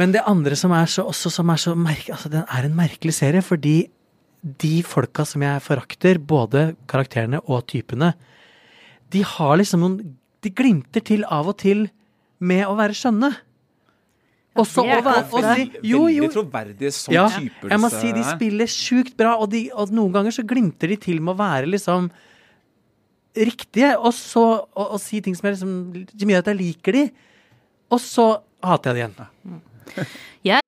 Men 0.00 0.10
det 0.16 0.24
andre 0.26 0.56
som 0.58 0.72
er 0.74 0.90
så, 0.90 1.04
også 1.06 1.30
som 1.30 1.52
er 1.54 1.60
så 1.62 1.76
merkelig 1.78 2.16
altså 2.16 2.30
Den 2.32 2.42
er 2.50 2.66
en 2.66 2.74
merkelig 2.74 3.14
serie, 3.14 3.42
fordi 3.46 3.76
de 4.42 4.82
folka 4.82 5.24
som 5.24 5.44
jeg 5.46 5.62
forakter, 5.64 6.18
både 6.18 6.72
karakterene 6.90 7.38
og 7.46 7.62
typene, 7.70 8.10
de 9.14 9.22
har 9.22 9.54
liksom 9.60 9.84
noen 9.84 9.98
De 10.44 10.50
glimter 10.52 11.00
til 11.00 11.22
av 11.32 11.46
og 11.48 11.56
til 11.62 11.86
med 12.44 12.66
å 12.66 12.74
være 12.76 12.92
skjønne. 12.98 13.30
Også 14.54 14.84
er 14.86 15.00
å 15.00 15.04
være 15.04 15.24
ofte. 15.34 15.80
Jo, 15.82 16.04
jo. 16.06 16.22
Veldig 16.22 16.30
troverdige 16.34 16.92
som 16.94 17.14
Ja, 17.14 17.24
typer. 17.28 17.72
jeg 17.74 17.80
må 17.82 17.90
si 17.90 18.12
de 18.14 18.22
spiller 18.28 18.70
sjukt 18.70 19.16
bra, 19.18 19.34
og, 19.36 19.50
de, 19.50 19.64
og 19.74 19.90
noen 19.90 20.12
ganger 20.14 20.30
så 20.36 20.44
glimter 20.46 20.92
de 20.92 20.96
til 20.96 21.20
med 21.20 21.34
å 21.34 21.38
være 21.40 21.66
liksom 21.72 22.10
riktige, 23.34 23.96
og 23.98 24.14
så 24.14 24.44
og, 24.62 24.92
og 24.94 25.00
si 25.02 25.18
ting 25.20 25.34
som, 25.34 25.48
er 25.48 25.56
liksom, 25.56 26.06
som 26.14 26.30
gjør 26.30 26.44
at 26.44 26.50
jeg 26.52 26.60
liker 26.60 26.92
de, 27.00 27.04
og 27.90 27.98
så 28.00 28.28
hater 28.62 28.94
jeg 28.94 29.10
det 29.16 29.26
igjen. 30.44 30.60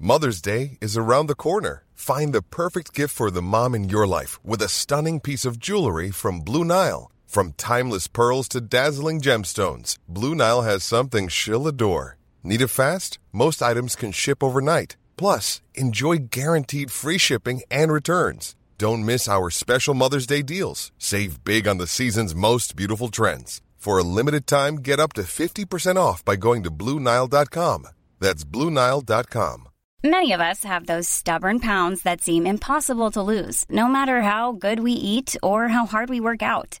Mother's 0.00 0.40
Day 0.40 0.78
is 0.80 0.96
around 0.96 1.28
the 1.28 1.34
corner. 1.34 1.82
Find 1.94 2.32
the 2.32 2.40
perfect 2.40 2.94
gift 2.94 3.14
for 3.14 3.30
the 3.30 3.42
mom 3.42 3.74
in 3.74 3.88
your 3.90 4.06
life 4.06 4.38
with 4.42 4.62
a 4.62 4.68
stunning 4.68 5.20
piece 5.20 5.44
of 5.44 5.58
jewelry 5.58 6.10
from 6.10 6.40
Blue 6.40 6.64
Nile. 6.64 7.10
From 7.30 7.52
timeless 7.52 8.08
pearls 8.08 8.48
to 8.48 8.60
dazzling 8.60 9.20
gemstones, 9.20 9.96
Blue 10.08 10.34
Nile 10.34 10.62
has 10.62 10.82
something 10.82 11.28
she'll 11.28 11.68
adore. 11.68 12.18
Need 12.42 12.60
it 12.60 12.74
fast? 12.74 13.20
Most 13.30 13.62
items 13.62 13.94
can 13.94 14.10
ship 14.10 14.42
overnight. 14.42 14.96
Plus, 15.16 15.60
enjoy 15.72 16.16
guaranteed 16.32 16.90
free 16.90 17.18
shipping 17.18 17.62
and 17.70 17.92
returns. 17.92 18.56
Don't 18.78 19.06
miss 19.06 19.28
our 19.28 19.48
special 19.48 19.94
Mother's 19.94 20.26
Day 20.26 20.42
deals. 20.42 20.90
Save 20.98 21.44
big 21.44 21.68
on 21.68 21.78
the 21.78 21.86
season's 21.86 22.34
most 22.34 22.74
beautiful 22.74 23.10
trends. 23.10 23.62
For 23.76 23.96
a 23.96 24.08
limited 24.18 24.48
time, 24.48 24.78
get 24.82 24.98
up 24.98 25.12
to 25.12 25.22
50% 25.22 25.94
off 25.94 26.24
by 26.24 26.34
going 26.34 26.64
to 26.64 26.70
BlueNile.com. 26.72 27.86
That's 28.18 28.44
BlueNile.com. 28.44 29.68
Many 30.02 30.32
of 30.32 30.40
us 30.40 30.64
have 30.64 30.86
those 30.86 31.08
stubborn 31.08 31.60
pounds 31.60 32.02
that 32.02 32.22
seem 32.22 32.44
impossible 32.44 33.12
to 33.12 33.22
lose, 33.22 33.66
no 33.70 33.86
matter 33.86 34.22
how 34.22 34.50
good 34.50 34.80
we 34.80 34.94
eat 34.94 35.36
or 35.44 35.68
how 35.68 35.86
hard 35.86 36.10
we 36.10 36.18
work 36.18 36.42
out. 36.42 36.80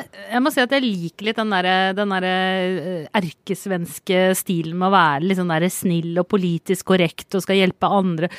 Jeg 0.00 0.40
må 0.40 0.48
si 0.48 0.60
at 0.62 0.70
jeg 0.72 0.80
liker 0.86 1.26
litt 1.26 1.36
den 1.36 1.50
derre 1.52 1.92
den 1.92 2.12
eh, 2.16 3.02
erkesvenske 3.12 4.20
stilen 4.38 4.78
med 4.80 4.88
å 4.88 4.94
være 4.94 5.26
litt 5.26 5.36
sånn 5.36 5.50
der 5.52 5.66
snill 5.68 6.16
og 6.22 6.30
politisk 6.32 6.86
korrekt 6.88 7.36
og 7.36 7.42
skal 7.44 7.58
hjelpe 7.58 7.90
andre. 7.92 8.30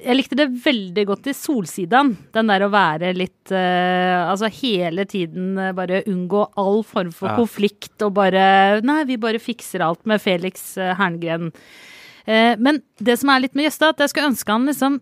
Jeg 0.00 0.16
likte 0.16 0.38
det 0.40 0.46
veldig 0.64 1.04
godt 1.10 1.28
i 1.28 1.34
Solsidan. 1.36 2.14
Den 2.32 2.48
der 2.48 2.64
å 2.64 2.70
være 2.72 3.12
litt 3.12 3.52
uh, 3.52 4.24
Altså 4.30 4.48
hele 4.62 5.04
tiden 5.10 5.52
bare 5.76 6.00
unngå 6.08 6.46
all 6.56 6.80
form 6.86 7.12
for 7.12 7.28
Ja. 7.28 7.36
konflikt 7.42 8.00
og 8.06 8.14
bare 8.16 8.80
Nei, 8.80 9.02
vi 9.04 9.20
bare 9.20 9.42
fikser 9.42 9.84
alt 9.84 10.00
med 10.08 10.22
Felix 10.24 10.78
eh, 10.80 10.94
Herngren. 10.96 11.52
Uh, 12.24 12.56
men 12.56 12.80
det 12.96 13.18
som 13.20 13.34
er 13.34 13.44
litt 13.44 13.58
med 13.58 13.68
Jøsta, 13.68 13.92
at 13.92 14.00
jeg 14.00 14.14
skulle 14.14 14.32
ønske 14.32 14.56
han 14.56 14.64
liksom 14.72 14.98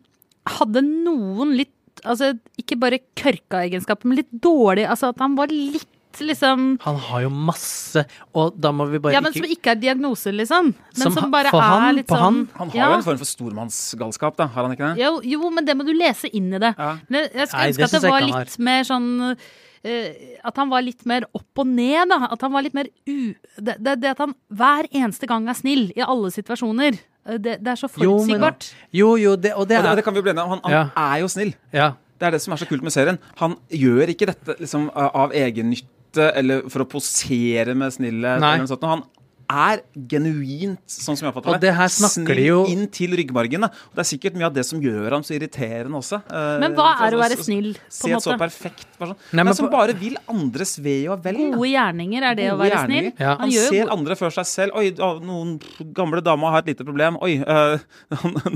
hadde 0.59 0.83
noen 0.83 1.55
litt 1.57 1.74
Altså 2.05 2.35
ikke 2.61 2.79
bare 2.81 3.01
kørka 3.17 3.65
egenskaper, 3.65 4.09
men 4.11 4.21
litt 4.21 4.33
dårlig 4.45 4.85
Altså 4.89 5.11
at 5.15 5.21
han 5.25 5.37
var 5.39 5.53
litt 5.53 5.89
liksom 6.23 6.79
Han 6.85 6.97
har 7.09 7.25
jo 7.25 7.31
masse, 7.33 8.05
og 8.37 8.55
da 8.61 8.71
må 8.75 8.87
vi 8.91 9.01
bare 9.03 9.17
Ja, 9.17 9.23
men 9.25 9.35
som 9.35 9.47
ikke 9.49 9.73
er 9.73 9.81
diagnoser, 9.81 10.35
liksom. 10.37 10.73
Men 10.75 11.03
Som 11.03 11.17
som, 11.17 11.31
bare 11.33 11.51
er 11.51 11.61
han- 11.61 11.97
litt 11.97 12.09
sånn 12.09 12.23
han? 12.23 12.49
Han 12.55 12.71
har 12.71 12.79
ja. 12.79 12.89
jo 12.91 12.99
en 12.99 13.03
form 13.09 13.19
for 13.19 13.31
stormannsgalskap, 13.31 14.37
da. 14.37 14.47
Har 14.47 14.69
han 14.69 14.77
ikke 14.77 14.95
det? 14.95 15.03
Jo, 15.03 15.21
jo, 15.23 15.51
men 15.51 15.65
det 15.65 15.77
må 15.77 15.85
du 15.85 15.93
lese 15.93 16.31
inn 16.33 16.53
i 16.53 16.59
det. 16.59 16.75
Ja. 16.79 16.99
Men 17.09 17.29
jeg, 17.33 17.49
skulle 17.49 17.69
ønske 17.69 17.85
at 17.85 17.97
det 17.97 18.11
var 18.11 18.21
ikke 18.21 18.45
litt 18.45 18.59
mer 18.59 18.83
sånn 18.85 19.09
uh, 19.33 20.13
At 20.45 20.57
han 20.57 20.71
var 20.71 20.83
litt 20.83 21.05
mer 21.07 21.27
opp 21.35 21.59
og 21.59 21.67
ned, 21.67 22.09
da. 22.09 22.29
At 22.31 22.41
han 22.41 22.53
var 22.53 22.63
litt 22.63 22.75
mer 22.75 22.87
u... 23.07 23.35
Det, 23.59 23.77
det, 23.79 24.01
det 24.01 24.15
at 24.15 24.19
han 24.19 24.35
hver 24.49 24.89
eneste 24.93 25.27
gang 25.27 25.49
er 25.49 25.55
snill 25.59 25.91
i 25.97 26.01
alle 26.01 26.31
situasjoner. 26.31 26.99
Eh, 27.27 27.39
Det, 27.39 27.59
det 27.65 27.69
er 27.69 27.75
så 27.81 27.89
forutsigbart. 27.89 28.75
Jo, 28.93 29.17
jo, 29.17 29.35
det, 29.37 29.53
og 29.55 29.69
det 29.69 29.79
Og 29.79 29.85
det, 29.85 29.91
er 29.93 29.97
det 29.97 30.05
kan 30.05 30.15
vi 30.15 30.23
bli 30.23 30.31
enige 30.31 30.45
om. 30.45 30.51
Han, 30.51 30.61
han 30.65 30.73
Ja. 30.73 31.13
er 31.15 31.21
jo 31.21 31.29
snill. 31.29 31.55
Ja. 31.73 31.93
Det 32.21 32.27
er 32.27 32.31
det 32.31 32.43
som 32.43 32.53
er 32.53 32.57
så 32.57 32.67
kult 32.69 32.83
med 32.83 32.93
serien. 32.93 33.19
Han 33.41 33.57
gjør 33.71 34.07
ikke 34.15 34.27
dette 34.27 34.55
liksom 34.61 34.91
av 34.95 35.33
egennytte 35.35 36.31
eller 36.37 36.69
for 36.71 36.85
å 36.85 36.89
posere 36.89 37.75
med 37.75 37.91
snille. 37.93 38.39
Han 38.41 39.03
er 39.51 39.81
genuint, 40.09 40.81
sånn 40.89 41.17
som 41.17 41.27
jeg 41.27 41.33
oppfatter 41.35 41.61
det 41.61 41.73
her 41.77 41.89
snakker 41.93 42.25
snill 42.25 42.37
de 42.41 42.47
jo- 42.47 42.67
inn 42.73 42.87
til 42.89 43.11
ryggmargen. 43.17 43.61
da. 43.61 43.69
Og 43.69 43.95
det 43.99 44.03
er 44.05 44.09
sikkert 44.17 44.35
mye 44.39 44.47
av 44.47 44.55
det 44.55 44.65
som 44.67 44.81
gjør 44.81 45.11
ham 45.13 45.23
så 45.23 45.35
irriterende 45.39 45.97
også. 46.01 46.21
Eh, 46.31 46.59
Men 46.61 46.75
hva 46.75 46.89
er 47.07 47.13
å 47.13 47.19
være 47.21 47.37
altså, 47.37 47.45
snill, 47.45 47.75
på 47.75 47.81
Se 47.89 48.11
en 48.11 48.17
et 48.17 48.23
så 48.23 48.39
perfekt 48.39 48.87
person. 48.99 49.17
Nei, 49.33 49.43
men 49.45 49.55
som 49.55 49.67
på- 49.69 49.73
bare 49.73 49.93
vil 49.95 50.17
andres 50.29 50.79
ve 50.79 51.09
og 51.09 51.23
vel. 51.23 51.35
Gode 51.53 51.71
gjerninger, 51.73 52.23
er 52.23 52.35
det 52.35 52.51
å 52.53 52.57
være 52.59 52.85
snill? 52.87 53.13
Ja. 53.19 53.37
Han 53.37 53.41
Han 53.41 53.51
ser 53.51 53.85
gode- 53.85 53.93
andre 53.93 54.15
før 54.17 54.33
seg 54.33 54.47
selv. 54.47 54.73
Oi, 54.77 54.91
noen 54.93 55.61
gamle 55.93 56.23
damer 56.23 56.51
har 56.51 56.59
et 56.59 56.67
lite 56.75 56.85
problem. 56.85 57.19
Oi, 57.21 57.37
øh, 57.47 57.79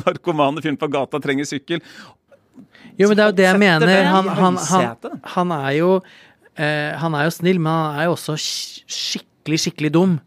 narkomane 0.06 0.62
fyren 0.62 0.78
på 0.78 0.88
gata 0.90 1.20
trenger 1.20 1.44
sykkel. 1.44 1.80
Jo, 2.98 3.08
men 3.08 3.16
det 3.16 3.22
er 3.22 3.28
jo 3.30 3.36
det 3.38 3.46
jeg 3.46 3.58
mener. 3.60 4.04
Han, 4.10 4.28
han, 4.28 4.56
han, 4.56 4.96
han 5.22 5.52
er 5.52 5.70
jo 5.78 5.90
øh, 6.58 6.92
Han 6.98 7.14
er 7.14 7.24
jo 7.28 7.30
snill, 7.30 7.60
men 7.60 7.72
han 7.72 8.00
er 8.00 8.04
jo 8.08 8.16
også 8.16 8.34
skikkelig, 8.38 9.58
skikkelig 9.62 9.92
dum. 9.94 10.20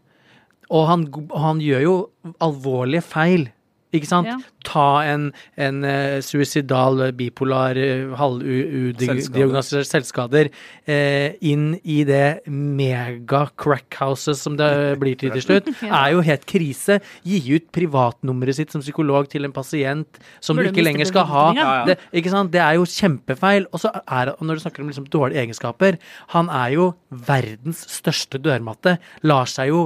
Og 0.72 0.86
han, 0.88 1.08
han 1.36 1.60
gjør 1.62 1.84
jo 1.86 1.96
alvorlige 2.40 3.04
feil. 3.04 3.50
Ikke 3.92 4.08
sant? 4.08 4.28
Ja. 4.28 4.38
Ta 4.64 5.02
en, 5.04 5.26
en 5.60 5.82
uh, 5.84 6.16
suicidal, 6.24 7.00
eh, 7.04 7.10
bipolar, 7.16 7.76
uh, 7.76 8.14
halvdiagnostisert 8.16 9.88
selvskader 9.88 10.48
uh, 10.48 11.34
inn 11.44 11.74
i 11.84 11.98
det 12.08 12.46
mega-crackhouset 12.48 14.38
som 14.38 14.56
det 14.56 14.70
blir 15.02 15.18
til 15.20 15.34
til 15.36 15.44
slutt, 15.44 15.68
er 15.84 16.14
jo 16.14 16.22
helt 16.24 16.46
krise. 16.48 17.02
Gi 17.26 17.42
ut 17.52 17.68
privatnummeret 17.74 18.56
sitt 18.56 18.72
som 18.72 18.84
psykolog 18.84 19.28
til 19.32 19.44
en 19.48 19.52
pasient 19.52 20.22
som 20.40 20.56
Burde 20.56 20.70
du 20.70 20.78
ikke 20.78 20.86
lenger 20.86 21.10
skal 21.10 21.28
ha. 21.28 21.44
Ja, 21.58 21.66
ja. 21.66 21.84
Det, 21.90 21.98
ikke 22.22 22.32
sant? 22.32 22.52
det 22.54 22.62
er 22.64 22.78
jo 22.80 22.88
kjempefeil. 22.88 23.68
Og 23.76 23.84
så 23.84 23.92
er 24.06 24.32
og 24.32 24.46
når 24.46 24.56
du 24.56 24.64
snakker 24.64 24.84
om 24.84 24.88
liksom 24.88 25.10
dårlige 25.12 25.42
egenskaper 25.42 25.98
Han 26.32 26.48
er 26.48 26.72
jo 26.78 26.88
verdens 27.10 27.84
største 27.92 28.40
dørmatte. 28.40 28.96
Lar 29.28 29.50
seg 29.50 29.68
jo 29.74 29.82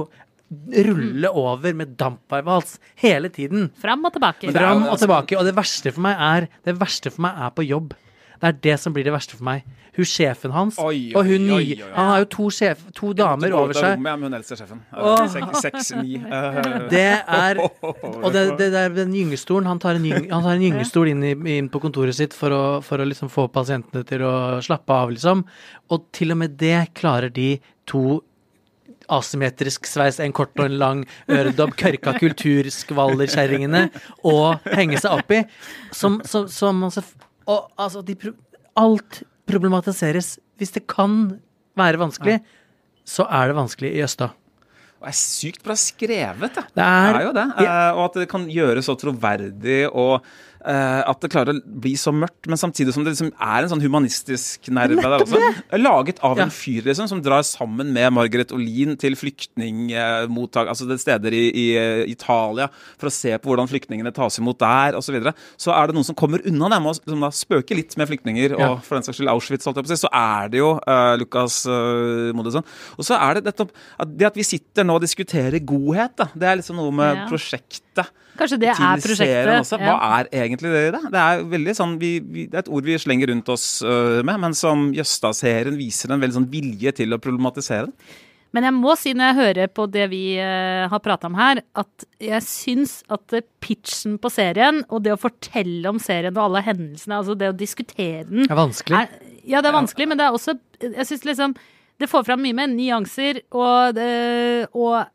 rulle 0.87 1.31
over 1.31 1.73
med 1.75 1.95
dampveivals 1.99 2.77
hele 3.03 3.29
tiden. 3.33 3.69
Fram 3.81 4.05
og 4.07 4.13
tilbake. 4.15 4.47
Men 4.47 4.55
er 4.55 4.67
Fram 4.67 4.85
og 4.87 4.99
tilbake. 5.01 5.39
Og 5.39 5.47
det 5.47 5.55
verste 5.57 5.91
for 5.91 6.05
meg 6.07 6.15
er 6.17 6.47
Det 6.65 6.77
verste 6.79 7.11
for 7.11 7.27
meg 7.27 7.41
er 7.47 7.55
på 7.55 7.67
jobb. 7.67 7.95
Det 8.37 8.47
er 8.51 8.57
det 8.61 8.79
som 8.79 8.93
blir 8.93 9.03
det 9.07 9.13
verste 9.15 9.37
for 9.37 9.47
meg. 9.47 9.65
Hun 9.97 10.05
sjefen 10.05 10.51
hans 10.53 10.75
Oi, 10.77 11.07
oi, 11.09 11.13
og 11.17 11.25
hun 11.25 11.47
oi, 11.47 11.47
nye 11.47 11.55
oi, 11.57 11.77
oi. 11.81 11.93
Han 11.95 12.09
har 12.11 12.19
jo 12.21 12.27
to, 12.35 12.43
sjef, 12.53 12.83
to 12.93 13.09
damer 13.17 13.55
over 13.57 13.73
seg. 13.73 13.97
Med 14.05 14.27
hun 14.27 14.37
eldste 14.37 14.57
sjefen. 14.59 14.83
Åh. 14.93 15.23
Seks, 15.33 15.63
seks, 15.65 15.89
ni. 15.97 16.19
Det 16.93 17.07
er 17.17 17.57
Og 17.63 18.27
det, 18.35 18.43
det 18.59 18.69
der, 18.75 18.93
den 18.93 19.15
gyngestolen 19.15 19.65
Han 19.65 19.81
tar 19.81 19.97
en, 19.97 20.05
gyng, 20.05 20.29
han 20.29 20.45
tar 20.45 20.53
en 20.53 20.61
gyngestol 20.67 21.09
inn, 21.09 21.23
inn 21.25 21.71
på 21.73 21.81
kontoret 21.81 22.13
sitt 22.17 22.37
for 22.37 22.53
å, 22.53 22.61
for 22.85 23.01
å 23.01 23.09
liksom 23.09 23.31
få 23.33 23.47
pasientene 23.49 24.05
til 24.07 24.21
å 24.27 24.35
slappe 24.61 24.93
av, 24.93 25.15
liksom. 25.15 25.41
Og 25.89 26.05
til 26.13 26.35
og 26.35 26.43
med 26.43 26.53
det 26.61 26.91
klarer 26.97 27.33
de 27.33 27.55
to 27.89 28.19
asymmetrisk 29.09 29.87
sveis, 29.87 30.19
en 30.23 30.33
kort 30.35 30.53
og 30.59 30.65
en 30.67 30.77
lang 30.81 31.03
øredobb, 31.31 31.75
kørka 31.79 32.13
kulturskvallerkjerringene 32.19 33.87
å 34.27 34.35
henge 34.73 34.99
seg 35.01 35.17
opp 35.19 35.31
i. 35.35 35.43
Som, 35.95 36.19
som, 36.27 36.47
som 36.51 36.83
altså, 36.87 37.03
Og 37.47 37.69
altså, 37.79 38.03
de, 38.03 38.17
alt 38.77 39.21
problematiseres. 39.47 40.35
Hvis 40.57 40.73
det 40.75 40.87
kan 40.89 41.39
være 41.77 42.01
vanskelig, 42.01 42.41
så 43.07 43.27
er 43.29 43.51
det 43.51 43.57
vanskelig 43.57 43.93
i 43.95 44.03
Østa. 44.03 44.31
Det 44.97 45.11
er 45.11 45.15
sykt 45.15 45.61
bra 45.63 45.75
skrevet, 45.77 46.55
det. 46.57 46.63
Det 46.73 46.83
er- 46.83 47.21
jo 47.21 47.33
det. 47.33 47.45
Ja. 47.61 47.73
Eh, 47.89 47.97
og 47.97 48.05
at 48.09 48.13
det 48.23 48.29
kan 48.29 48.47
gjøres 48.49 48.89
så 48.89 48.95
troverdig, 48.97 49.85
og 49.93 50.25
at 50.67 51.21
det 51.23 51.29
klarer 51.31 51.55
å 51.55 51.77
bli 51.81 51.93
så 51.99 52.11
mørkt, 52.11 52.47
men 52.51 52.59
samtidig 52.59 52.93
som 52.95 53.05
det 53.05 53.13
liksom 53.13 53.29
er 53.33 53.63
en 53.63 53.71
sånn 53.71 53.83
humanistisk 53.83 54.67
nerve 54.73 54.99
der 54.99 55.23
også. 55.23 55.39
Laget 55.79 56.19
av 56.25 56.39
en 56.43 56.51
fyr 56.53 56.85
liksom, 56.87 57.07
som 57.09 57.21
drar 57.23 57.45
sammen 57.47 57.93
med 57.95 58.11
Margaret 58.15 58.51
Olin 58.55 58.97
til 58.99 59.15
flyktningmottak, 59.19 60.69
altså 60.71 60.87
det 60.89 60.99
steder 61.01 61.35
i, 61.35 61.43
i 61.51 61.65
eh, 61.79 62.03
Italia, 62.11 62.67
for 62.99 63.09
å 63.09 63.13
se 63.13 63.33
på 63.37 63.51
hvordan 63.51 63.69
flyktningene 63.71 64.13
tas 64.15 64.39
imot 64.41 64.59
der, 64.61 64.97
osv. 64.99 65.07
Så, 65.07 65.15
videre. 65.15 65.31
så 65.55 65.71
er 65.71 65.87
det 65.87 65.95
noen 65.95 66.07
som 66.07 66.17
kommer 66.19 66.43
unna 66.47 66.67
det 66.73 66.81
med 66.83 66.91
å 66.91 66.95
liksom, 66.97 67.23
da, 67.23 67.31
spøke 67.33 67.77
litt 67.77 67.95
med 67.99 68.09
flyktninger, 68.11 68.57
og 68.59 68.81
for 68.85 68.97
den 68.97 69.07
saks 69.07 69.21
skyld 69.21 69.31
Auschwitz, 69.31 69.67
holdt 69.67 69.79
jeg 69.79 69.87
på 69.87 69.93
å 69.93 69.95
si, 69.95 70.01
så 70.03 70.11
er 70.11 70.51
det 70.51 70.59
jo 70.59 70.73
uh, 70.81 71.13
Lukas 71.21 71.61
uh, 71.69 72.33
Modesson. 72.37 72.65
Og 72.97 73.07
så 73.07 73.15
er 73.15 73.39
det 73.39 73.47
nettopp 73.47 73.71
at 74.03 74.11
det 74.19 74.27
at 74.29 74.37
vi 74.37 74.45
sitter 74.47 74.87
nå 74.87 74.97
og 74.99 75.05
diskuterer 75.05 75.63
godhet, 75.63 76.17
da, 76.19 76.27
det 76.35 76.51
er 76.51 76.59
liksom 76.61 76.79
noe 76.81 76.93
med 76.95 77.15
Ja. 77.17 77.25
prosjektet. 77.31 78.11
Kanskje 78.37 78.59
det 78.61 78.69
er 78.73 79.01
prosjektet. 79.01 79.51
Også. 79.57 79.79
Ja. 79.81 79.95
Hva 79.95 80.11
er 80.19 80.29
egentlig 80.43 80.71
det 80.73 80.83
i 80.87 80.93
det? 80.95 81.01
Det 81.13 81.23
er 81.23 81.43
veldig 81.55 81.75
sånn, 81.77 81.97
vi, 82.01 82.13
vi, 82.21 82.45
det 82.51 82.59
er 82.59 82.65
et 82.65 82.71
ord 82.73 82.87
vi 82.87 82.99
slenger 83.01 83.31
rundt 83.33 83.49
oss 83.53 83.67
øh, 83.81 84.21
med, 84.27 84.39
men 84.45 84.55
som 84.57 84.87
Jøstad-serien 84.95 85.77
viser 85.79 86.13
en 86.13 86.23
veldig 86.23 86.39
sånn 86.41 86.49
vilje 86.51 86.95
til 87.01 87.15
å 87.15 87.21
problematisere 87.21 87.89
den. 87.89 87.97
Men 88.55 88.63
jeg 88.63 88.75
må 88.77 88.93
si 88.97 89.11
når 89.13 89.27
jeg 89.27 89.37
hører 89.37 89.71
på 89.75 89.85
det 89.91 90.05
vi 90.09 90.21
eh, 90.39 90.85
har 90.89 91.01
prata 91.03 91.27
om 91.29 91.35
her, 91.37 91.59
at 91.77 92.05
jeg 92.23 92.45
syns 92.45 92.99
at 93.13 93.35
eh, 93.35 93.43
pitchen 93.61 94.15
på 94.23 94.31
serien, 94.33 94.79
og 94.87 95.03
det 95.05 95.13
å 95.13 95.19
fortelle 95.19 95.91
om 95.91 95.99
serien 96.01 96.33
og 96.37 96.45
alle 96.47 96.63
hendelsene, 96.65 97.19
altså 97.19 97.35
det 97.37 97.51
å 97.51 97.57
diskutere 97.57 98.23
den 98.29 98.47
Det 98.47 98.53
er 98.55 98.61
vanskelig. 98.61 99.01
er, 99.03 99.35
Ja, 99.47 99.61
det 99.61 99.69
er 99.69 99.77
vanskelig, 99.77 100.07
men 100.09 100.19
det 100.19 100.25
er 100.25 100.35
også 100.35 100.57
Jeg 100.81 101.05
syns 101.07 101.23
liksom 101.27 101.53
Det 101.99 102.09
får 102.11 102.25
fram 102.27 102.41
mye 102.43 102.55
mer 102.55 102.67
nyanser, 102.71 103.41
og, 103.51 103.95
det, 103.97 104.09
og 104.73 105.05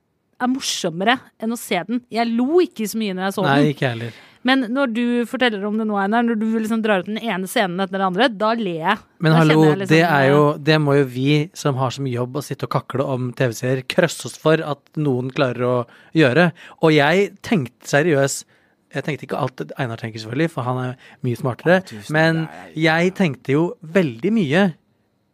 er 0.42 0.50
morsommere 0.52 1.16
enn 1.42 1.54
å 1.54 1.58
se 1.60 1.80
den. 1.88 2.02
Jeg 2.12 2.28
lo 2.34 2.60
ikke 2.64 2.86
så 2.90 2.98
mye 3.00 3.16
når 3.16 3.28
jeg 3.28 3.34
så 3.38 3.46
Nei, 3.46 3.56
den. 3.62 3.72
ikke 3.76 3.90
heller. 3.94 4.20
Men 4.42 4.64
når 4.74 4.90
du 4.90 5.02
forteller 5.30 5.62
om 5.68 5.76
det 5.78 5.84
nå, 5.86 5.94
Einar, 6.02 6.24
når 6.26 6.38
du 6.40 6.46
liksom 6.58 6.80
drar 6.82 7.04
ut 7.04 7.06
den 7.06 7.20
ene 7.22 7.46
scenen 7.46 7.78
etter 7.78 7.94
den 7.94 8.06
andre, 8.08 8.26
da 8.34 8.48
ler 8.58 8.80
jeg. 8.80 9.02
Men 9.22 9.30
Da 9.36 9.38
hallo, 9.38 9.58
jeg 9.68 9.78
liksom, 9.84 9.92
det 9.92 10.00
er 10.08 10.24
jo 10.32 10.40
Det 10.58 10.78
må 10.82 10.96
jo 10.98 11.04
vi 11.14 11.26
som 11.54 11.78
har 11.78 11.94
så 11.94 12.02
mye 12.02 12.16
jobb 12.16 12.40
å 12.40 12.42
sitte 12.42 12.66
og 12.66 12.72
kakle 12.74 13.06
om 13.06 13.28
TV-serier, 13.38 13.84
krøsse 13.86 14.26
oss 14.26 14.34
for 14.42 14.58
at 14.66 14.82
noen 14.98 15.30
klarer 15.30 15.62
å 15.68 15.76
gjøre. 16.18 16.48
Og 16.82 16.90
jeg 16.96 17.30
tenkte 17.46 17.86
seriøst 17.94 18.48
Jeg 18.92 19.06
tenkte 19.06 19.24
ikke 19.24 19.38
alt 19.40 19.62
Einar 19.80 19.96
tenker, 20.02 20.20
selvfølgelig, 20.20 20.50
for 20.52 20.66
han 20.66 20.78
er 20.82 20.96
mye 21.24 21.38
smartere. 21.38 21.78
Men 22.12 22.42
jeg 22.76 23.14
tenkte 23.16 23.54
jo 23.54 23.62
veldig 23.80 24.32
mye 24.36 24.64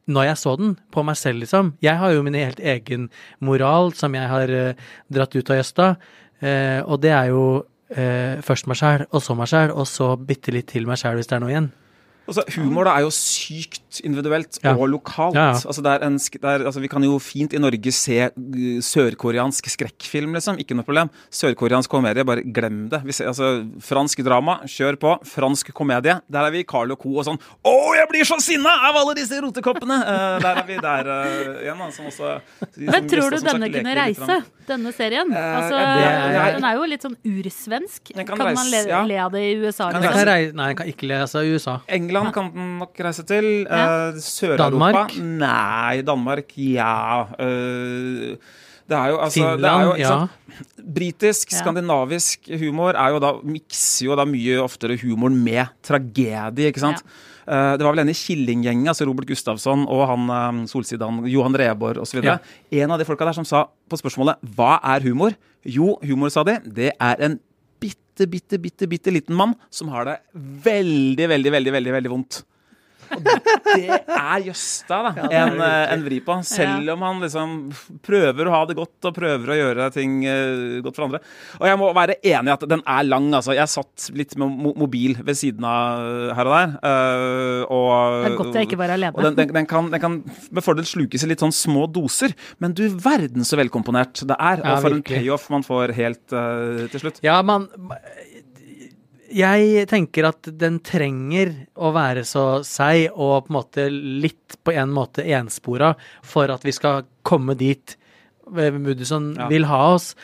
når 0.09 0.31
jeg 0.31 0.41
så 0.41 0.55
den, 0.57 0.77
på 0.95 1.05
meg 1.05 1.19
selv, 1.21 1.43
liksom. 1.45 1.75
Jeg 1.85 2.01
har 2.01 2.15
jo 2.15 2.25
min 2.25 2.37
helt 2.39 2.61
egen 2.61 3.11
moral 3.45 3.93
som 3.97 4.17
jeg 4.17 4.31
har 4.31 4.53
eh, 4.53 4.89
dratt 5.13 5.37
ut 5.37 5.53
av 5.53 5.61
gjøsta, 5.61 5.93
Eh, 6.39 6.81
og 6.87 7.01
det 7.03 7.11
er 7.11 7.33
jo 7.33 7.45
eh, 7.91 8.39
først 8.47 8.69
meg 8.71 8.79
sjæl, 8.79 9.07
og 9.11 9.23
så 9.25 9.35
meg 9.39 9.51
sjæl, 9.51 9.75
og 9.75 9.89
så 9.91 10.13
bitte 10.17 10.55
litt 10.55 10.71
til 10.71 10.87
meg 10.87 11.01
sjæl 11.01 11.19
hvis 11.19 11.31
det 11.31 11.39
er 11.39 11.43
noe 11.43 11.55
igjen. 11.55 11.71
Altså, 12.29 12.45
humor 12.59 12.87
da 12.87 12.99
er 12.99 13.07
jo 13.07 13.13
sykt 13.15 13.83
individuelt 14.05 14.59
Ja. 14.63 14.75
og 14.77 14.89
lokalt. 14.93 15.35
Ja, 15.35 15.53
ja. 15.53 15.61
Altså, 15.69 15.83
det 15.83 15.93
er 15.95 16.05
en, 16.07 16.17
det 16.19 16.45
er, 16.45 16.65
altså, 16.67 16.81
vi 16.81 16.89
kan 16.89 17.03
jo 17.05 17.19
fint 17.19 17.53
i 17.55 17.59
Norge 17.63 17.93
se 17.93 18.19
uh, 18.31 18.81
sørkoreansk 18.85 19.69
skrekkfilm, 19.73 20.35
liksom. 20.37 20.59
Ikke 20.63 20.77
noe 20.77 20.85
problem. 20.87 21.11
Sørkoreansk 21.35 21.91
komedie, 21.91 22.25
bare 22.29 22.43
glem 22.45 22.89
det. 22.93 23.01
Vi 23.09 23.13
ser, 23.17 23.29
altså, 23.33 23.51
fransk 23.85 24.23
drama, 24.27 24.59
kjør 24.69 24.99
på. 25.01 25.15
Fransk 25.29 25.73
komedie, 25.77 26.19
der 26.29 26.49
er 26.49 26.55
vi 26.55 26.65
Carl 26.69 26.93
og 26.95 26.99
co. 27.03 27.15
og 27.19 27.25
sånn 27.29 27.39
Å, 27.65 27.75
jeg 27.99 28.09
blir 28.13 28.25
så 28.29 28.39
sinna 28.43 28.71
av 28.89 28.97
alle 29.03 29.15
disse 29.19 29.39
rotekoppene! 29.43 29.99
Uh, 30.05 30.39
der 30.45 30.63
er 30.63 30.67
vi 30.69 30.77
der 30.83 31.09
uh, 31.09 31.63
igjen, 31.65 31.79
da. 31.83 31.91
Som 31.95 32.07
også 32.11 32.29
som 32.59 32.85
Men 32.91 33.09
tror 33.09 33.31
du 33.33 33.39
som 33.39 33.47
sagt 33.49 33.55
denne 33.57 33.71
kunne 33.73 33.95
reise, 33.97 34.39
denne 34.69 34.93
serien? 34.97 35.33
Uh, 35.33 35.47
Altså, 35.59 35.75
ja, 35.79 35.95
det 36.29 36.39
er- 36.39 36.55
den 36.59 36.65
er 36.69 36.75
jo 36.79 36.85
litt 36.91 37.03
sånn 37.05 37.17
ursvensk. 37.25 38.13
Kan, 38.15 38.27
Kan, 38.29 38.39
reise, 38.47 38.59
man 38.59 38.71
le, 38.73 38.81
ja. 38.91 39.01
le 39.09 39.19
av 39.25 39.33
det 39.33 39.43
i 39.47 39.55
USA? 39.63 39.89
Kan 39.93 40.03
liksom? 40.03 40.19
kan 40.19 40.27
rei 40.29 40.53
nei, 40.53 40.67
den 40.73 40.77
kan 40.81 40.91
ikke 40.93 41.09
lese 41.11 41.43
i 41.45 41.53
USA. 41.55 41.75
England 41.89 42.33
kan 42.35 42.51
den 42.55 42.79
nok 42.83 42.99
reise 43.07 43.25
til. 43.29 43.49
Ja. 43.65 43.78
Eh, 43.83 44.21
Sør-Europa 44.25 44.65
Danmark? 44.65 45.17
Nei. 45.43 46.03
Danmark, 46.07 46.53
ja. 46.59 47.29
Eh, 47.39 48.37
det 48.89 48.97
er 48.97 49.11
jo 49.13 49.19
altså 49.21 49.41
det 49.41 49.49
er 49.49 49.57
Finland, 49.59 49.85
jo, 49.85 49.97
ja. 50.01 50.85
Britisk, 50.99 51.51
skandinavisk 51.53 52.49
humor 52.63 52.97
er 52.97 53.13
jo 53.13 53.19
da, 53.21 53.35
mikser 53.45 54.07
jo 54.07 54.17
da 54.17 54.25
mye 54.29 54.63
oftere 54.63 54.97
humoren 55.03 55.37
med 55.45 55.69
tragedie, 55.85 56.71
ikke 56.73 56.81
sant? 56.81 57.03
Ja. 57.49 57.77
det 57.77 57.85
var 57.85 57.93
vel 57.93 58.03
en 58.03 58.13
i 58.13 58.17
Killinggjengen, 58.17 58.89
altså 58.89 59.05
Robert 59.09 59.29
Gustafsson 59.29 59.85
og 59.89 60.03
han 60.09 60.65
Solsidan, 60.69 61.21
Johan 61.29 61.57
Reborg 61.57 62.01
osv. 62.01 62.23
Ja. 62.25 62.39
En 62.81 62.97
av 62.97 63.01
de 63.01 63.07
folka 63.09 63.29
der 63.29 63.37
som 63.37 63.45
sa 63.49 63.67
på 63.89 64.01
spørsmålet 64.01 64.41
'Hva 64.57 64.81
er 64.81 65.05
humor?' 65.05 65.37
Jo, 65.69 65.99
humor, 66.03 66.31
sa 66.33 66.45
de, 66.47 66.57
det 66.65 66.93
er 66.97 67.17
en 67.21 67.39
bitte, 67.81 68.27
bitte, 68.31 68.59
bitte, 68.59 68.89
bitte 68.89 69.13
liten 69.13 69.37
mann 69.37 69.55
som 69.71 69.91
har 69.93 70.07
det 70.09 70.17
veldig, 70.35 71.29
veldig, 71.29 71.53
veldig, 71.53 71.73
veldig, 71.73 71.93
veldig 71.99 72.13
vondt. 72.13 72.43
Og 73.17 73.25
det 73.25 73.99
er 73.99 74.45
Jøsta, 74.47 75.01
da. 75.09 75.29
en, 75.41 75.61
en 75.63 76.05
vri 76.05 76.21
på. 76.25 76.37
Selv 76.47 76.93
om 76.95 77.05
han 77.07 77.23
liksom 77.25 77.57
prøver 78.05 78.49
å 78.49 78.55
ha 78.55 78.61
det 78.69 78.77
godt 78.79 79.09
og 79.11 79.17
prøver 79.17 79.53
å 79.55 79.59
gjøre 79.59 79.89
ting 79.95 80.21
eh, 80.29 80.79
godt 80.85 80.99
for 80.99 81.09
andre. 81.09 81.21
Og 81.61 81.67
jeg 81.71 81.81
må 81.81 81.91
være 81.97 82.19
enig 82.21 82.53
i 82.53 82.55
at 82.55 82.67
den 82.71 82.85
er 82.85 83.09
lang, 83.09 83.31
altså. 83.37 83.55
Jeg 83.57 83.73
satt 83.73 84.09
litt 84.19 84.37
med 84.41 84.75
mobil 84.79 85.17
ved 85.25 85.39
siden 85.39 85.67
av 85.69 86.05
eh, 86.05 86.35
her 86.39 86.51
og 86.51 86.57
der. 86.57 86.75
eh, 86.91 87.63
og, 87.69 87.91
Det 88.19 88.33
er 88.33 88.39
godt 88.43 88.61
jeg 88.61 88.71
ikke 88.71 88.81
var 88.83 88.95
alene. 88.97 89.15
Og 89.17 89.29
den, 89.29 89.39
den, 89.39 89.55
den, 89.57 89.71
kan, 89.71 89.91
den 89.95 90.05
kan 90.05 90.21
med 90.25 90.65
fordel 90.65 90.89
slukes 90.89 91.25
i 91.25 91.31
litt 91.33 91.45
sånn 91.45 91.55
små 91.55 91.87
doser. 91.91 92.35
Men 92.63 92.77
du 92.77 92.87
verden 92.93 93.47
så 93.49 93.59
velkomponert 93.61 94.25
det 94.29 94.37
er. 94.39 94.65
Og 94.65 94.85
for 94.85 94.97
en 94.97 95.05
payoff 95.07 95.49
man 95.53 95.65
får 95.67 95.95
helt 95.99 96.35
uh, 96.35 96.87
til 96.93 97.07
slutt. 97.07 97.23
Ja, 97.25 97.41
man 97.47 97.69
jeg 99.29 99.87
tenker 99.91 100.29
at 100.31 100.49
den 100.61 100.79
trenger 100.85 101.53
å 101.77 101.93
være 101.97 102.25
så 102.29 102.61
seig 102.67 103.13
og 103.13 103.47
på 103.47 103.53
en 103.53 103.57
måte 103.59 103.87
litt 103.93 104.59
på 104.65 104.75
en 104.75 104.93
måte 104.95 105.25
enspora 105.37 105.93
for 106.27 106.51
at 106.53 106.65
vi 106.67 106.75
skal 106.77 107.05
komme 107.27 107.57
dit 107.59 107.97
eh, 108.57 108.73
Moodysson 108.73 109.35
Ja. 109.37 109.49
vil 109.53 109.69
ha 109.69 109.83
oss. 109.95 110.15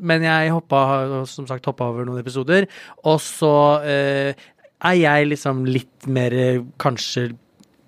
Men 0.00 0.22
jeg 0.26 0.52
hoppa, 0.52 1.24
som 1.26 1.48
sagt, 1.48 1.66
hoppa 1.66 1.88
over 1.88 2.04
noen 2.04 2.20
episoder, 2.20 2.68
og 3.04 3.20
så 3.24 3.54
eh, 3.84 4.34
er 4.82 4.98
jeg 4.98 5.30
liksom 5.32 5.64
litt 5.68 6.08
mer 6.10 6.32
eh, 6.36 6.64
kanskje 6.82 7.30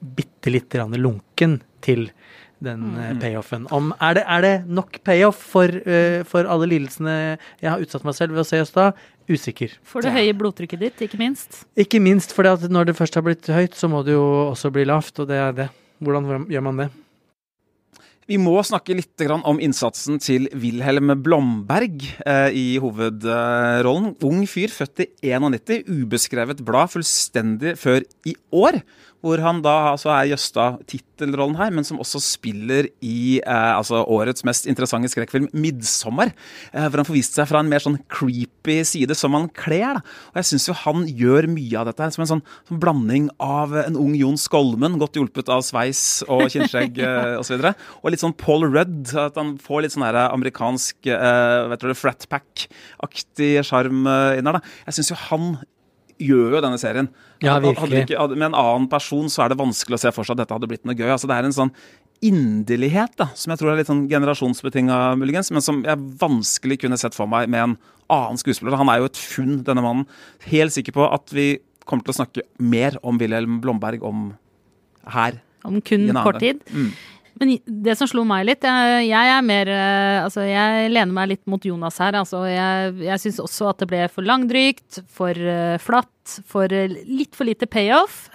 bitte 0.01 0.53
lite 0.53 0.79
grann 0.79 0.97
lunken 1.01 1.61
til 1.85 2.09
den 2.65 2.95
mm. 2.95 3.21
payoffen. 3.21 3.67
Om, 3.75 3.93
er, 4.01 4.19
det, 4.19 4.25
er 4.31 4.45
det 4.45 4.55
nok 4.73 4.99
payoff 5.05 5.41
for, 5.53 5.69
uh, 5.69 6.21
for 6.29 6.49
alle 6.49 6.69
lidelsene 6.71 7.17
jeg 7.61 7.69
har 7.69 7.83
utsatt 7.83 8.07
meg 8.07 8.17
selv 8.17 8.37
ved 8.37 8.45
å 8.45 8.49
se 8.49 8.61
Jøstad? 8.61 8.95
stad? 8.95 9.11
Usikker. 9.31 9.73
For 9.89 10.05
det 10.05 10.13
høye 10.13 10.35
blodtrykket 10.37 10.83
ditt, 10.83 11.07
ikke 11.07 11.21
minst. 11.21 11.63
Ikke 11.81 12.01
minst 12.03 12.35
for 12.37 12.45
når 12.45 12.91
det 12.91 12.99
først 12.99 13.17
har 13.17 13.25
blitt 13.25 13.49
høyt, 13.49 13.79
så 13.79 13.89
må 13.89 14.03
det 14.05 14.17
jo 14.17 14.27
også 14.51 14.73
bli 14.75 14.85
lavt, 14.89 15.17
og 15.23 15.31
det 15.31 15.41
er 15.41 15.57
det. 15.57 15.71
Hvordan 16.05 16.47
gjør 16.53 16.65
man 16.67 16.85
det? 16.85 16.91
Vi 18.25 18.39
må 18.41 18.55
snakke 18.65 18.97
litt 18.97 19.21
om 19.29 19.59
innsatsen 19.61 20.17
til 20.23 20.47
Wilhelm 20.57 21.13
Blomberg 21.21 22.07
eh, 22.25 22.57
i 22.57 22.67
hovedrollen. 22.81 24.15
Ung 24.25 24.47
fyr, 24.49 24.73
født 24.73 25.05
i 25.05 25.09
91, 25.29 25.85
ubeskrevet 25.85 26.63
blad 26.65 26.93
fullstendig 26.95 27.75
før 27.81 28.01
i 28.25 28.33
år. 28.57 28.81
Hvor 29.25 29.41
han 29.41 29.63
da 29.65 29.73
altså 29.95 30.11
er 30.13 30.29
Jøsta 30.35 30.67
tittelrollen 30.91 31.57
her, 31.57 31.71
men 31.73 31.87
som 31.87 32.01
også 32.03 32.21
spiller 32.21 32.91
i 33.01 33.39
eh, 33.41 33.73
altså 33.73 34.03
årets 34.05 34.45
mest 34.45 34.69
interessante 34.69 35.09
skrekkfilm, 35.09 35.49
'Midtsommer'. 35.55 36.35
Eh, 36.75 36.85
hvor 36.85 37.01
han 37.01 37.09
får 37.09 37.17
vist 37.17 37.39
seg 37.39 37.49
fra 37.49 37.63
en 37.65 37.71
mer 37.71 37.81
sånn 37.81 37.97
creepy 38.13 38.83
side, 38.85 39.17
som 39.17 39.33
han 39.33 39.49
kler. 39.57 39.97
da. 39.97 40.05
Og 40.35 40.41
jeg 40.43 40.51
syns 40.51 40.69
jo 40.69 40.77
han 40.85 41.07
gjør 41.09 41.49
mye 41.49 41.81
av 41.81 41.89
dette 41.89 42.05
her 42.05 42.13
som 42.13 42.27
en 42.27 42.33
sånn, 42.35 42.45
sånn 42.69 42.83
blanding 42.83 43.31
av 43.41 43.73
en 43.87 43.97
ung 43.97 44.13
Jon 44.19 44.37
Skolmen, 44.41 45.01
godt 45.01 45.17
hjulpet 45.17 45.49
av 45.49 45.65
sveis 45.65 46.23
og 46.29 46.47
kinnskjegg 46.53 47.01
eh, 47.09 47.35
osv. 47.41 47.57
Og, 47.65 47.85
og 48.03 48.13
litt 48.13 48.25
sånn 48.25 48.37
Paul 48.37 48.69
Rudd. 48.69 49.15
At 49.17 49.41
han 49.41 49.57
får 49.63 49.87
litt 49.87 49.97
sånn 49.97 50.05
her 50.05 50.21
amerikansk 50.27 51.09
eh, 51.09 51.61
vet 51.73 51.81
du, 51.89 51.95
frat 51.97 52.29
pack-aktig 52.29 53.55
sjarm 53.65 54.05
eh, 54.05 54.41
inn 54.41 54.53
her. 54.53 54.61
da. 54.61 54.77
Jeg 54.89 55.01
syns 55.01 55.15
jo 55.15 55.23
han 55.31 55.55
gjør 56.23 56.57
jo 56.57 56.63
denne 56.65 56.79
serien. 56.81 57.09
Ja, 57.43 57.59
virkelig. 57.63 58.05
ikke, 58.07 58.29
med 58.35 58.49
en 58.51 58.59
annen 58.59 58.89
person 58.91 59.29
så 59.33 59.45
er 59.45 59.53
det 59.53 59.61
vanskelig 59.61 59.99
å 59.99 60.03
se 60.07 60.13
for 60.15 60.27
seg 60.27 60.37
at 60.37 60.45
dette 60.45 60.57
hadde 60.57 60.71
blitt 60.71 60.85
noe 60.87 60.97
gøy. 60.97 61.11
altså 61.11 61.31
Det 61.31 61.37
er 61.37 61.49
en 61.49 61.57
sånn 61.57 61.73
inderlighet 62.25 63.17
da, 63.21 63.29
som 63.37 63.53
jeg 63.53 63.61
tror 63.61 63.73
er 63.73 63.81
litt 63.83 63.91
sånn 63.91 64.07
generasjonsbetinga, 64.09 64.99
muligens, 65.21 65.51
men 65.53 65.65
som 65.65 65.83
jeg 65.85 66.01
vanskelig 66.21 66.79
kunne 66.85 66.99
sett 67.01 67.17
for 67.17 67.29
meg 67.31 67.51
med 67.53 67.67
en 67.67 67.77
annen 68.13 68.41
skuespiller. 68.41 68.79
Han 68.81 68.93
er 68.93 69.03
jo 69.03 69.11
et 69.11 69.21
funn, 69.21 69.59
denne 69.67 69.85
mannen. 69.85 70.07
Helt 70.49 70.77
sikker 70.77 70.97
på 70.97 71.09
at 71.09 71.35
vi 71.35 71.59
kommer 71.85 72.07
til 72.07 72.15
å 72.15 72.21
snakke 72.23 72.47
mer 72.63 72.97
om 73.05 73.19
Wilhelm 73.21 73.59
Blomberg 73.65 74.05
om 74.07 74.31
her. 75.13 75.41
Om 75.65 75.81
kun 75.85 76.09
kort 76.17 76.41
tid. 76.41 76.61
Mm. 76.73 76.93
Men 77.41 77.57
det 77.67 77.97
som 77.99 78.07
slo 78.07 78.23
meg 78.29 78.45
litt 78.47 78.63
Jeg, 78.63 79.09
jeg 79.09 79.31
er 79.35 79.41
mer 79.43 79.71
eh, 79.75 80.19
Altså, 80.23 80.45
jeg 80.47 80.93
lener 80.93 81.15
meg 81.17 81.33
litt 81.33 81.43
mot 81.51 81.65
Jonas 81.67 81.99
her. 82.03 82.15
Altså, 82.21 82.45
jeg 82.47 82.95
jeg 83.09 83.23
syns 83.25 83.41
også 83.43 83.71
at 83.73 83.83
det 83.83 83.89
ble 83.91 84.05
for 84.13 84.23
langdrygt, 84.29 85.01
for 85.11 85.35
eh, 85.35 85.75
flatt, 85.83 86.39
for 86.47 86.71
eh, 86.73 86.95
litt 87.09 87.35
for 87.35 87.49
lite 87.49 87.67
payoff. 87.71 88.29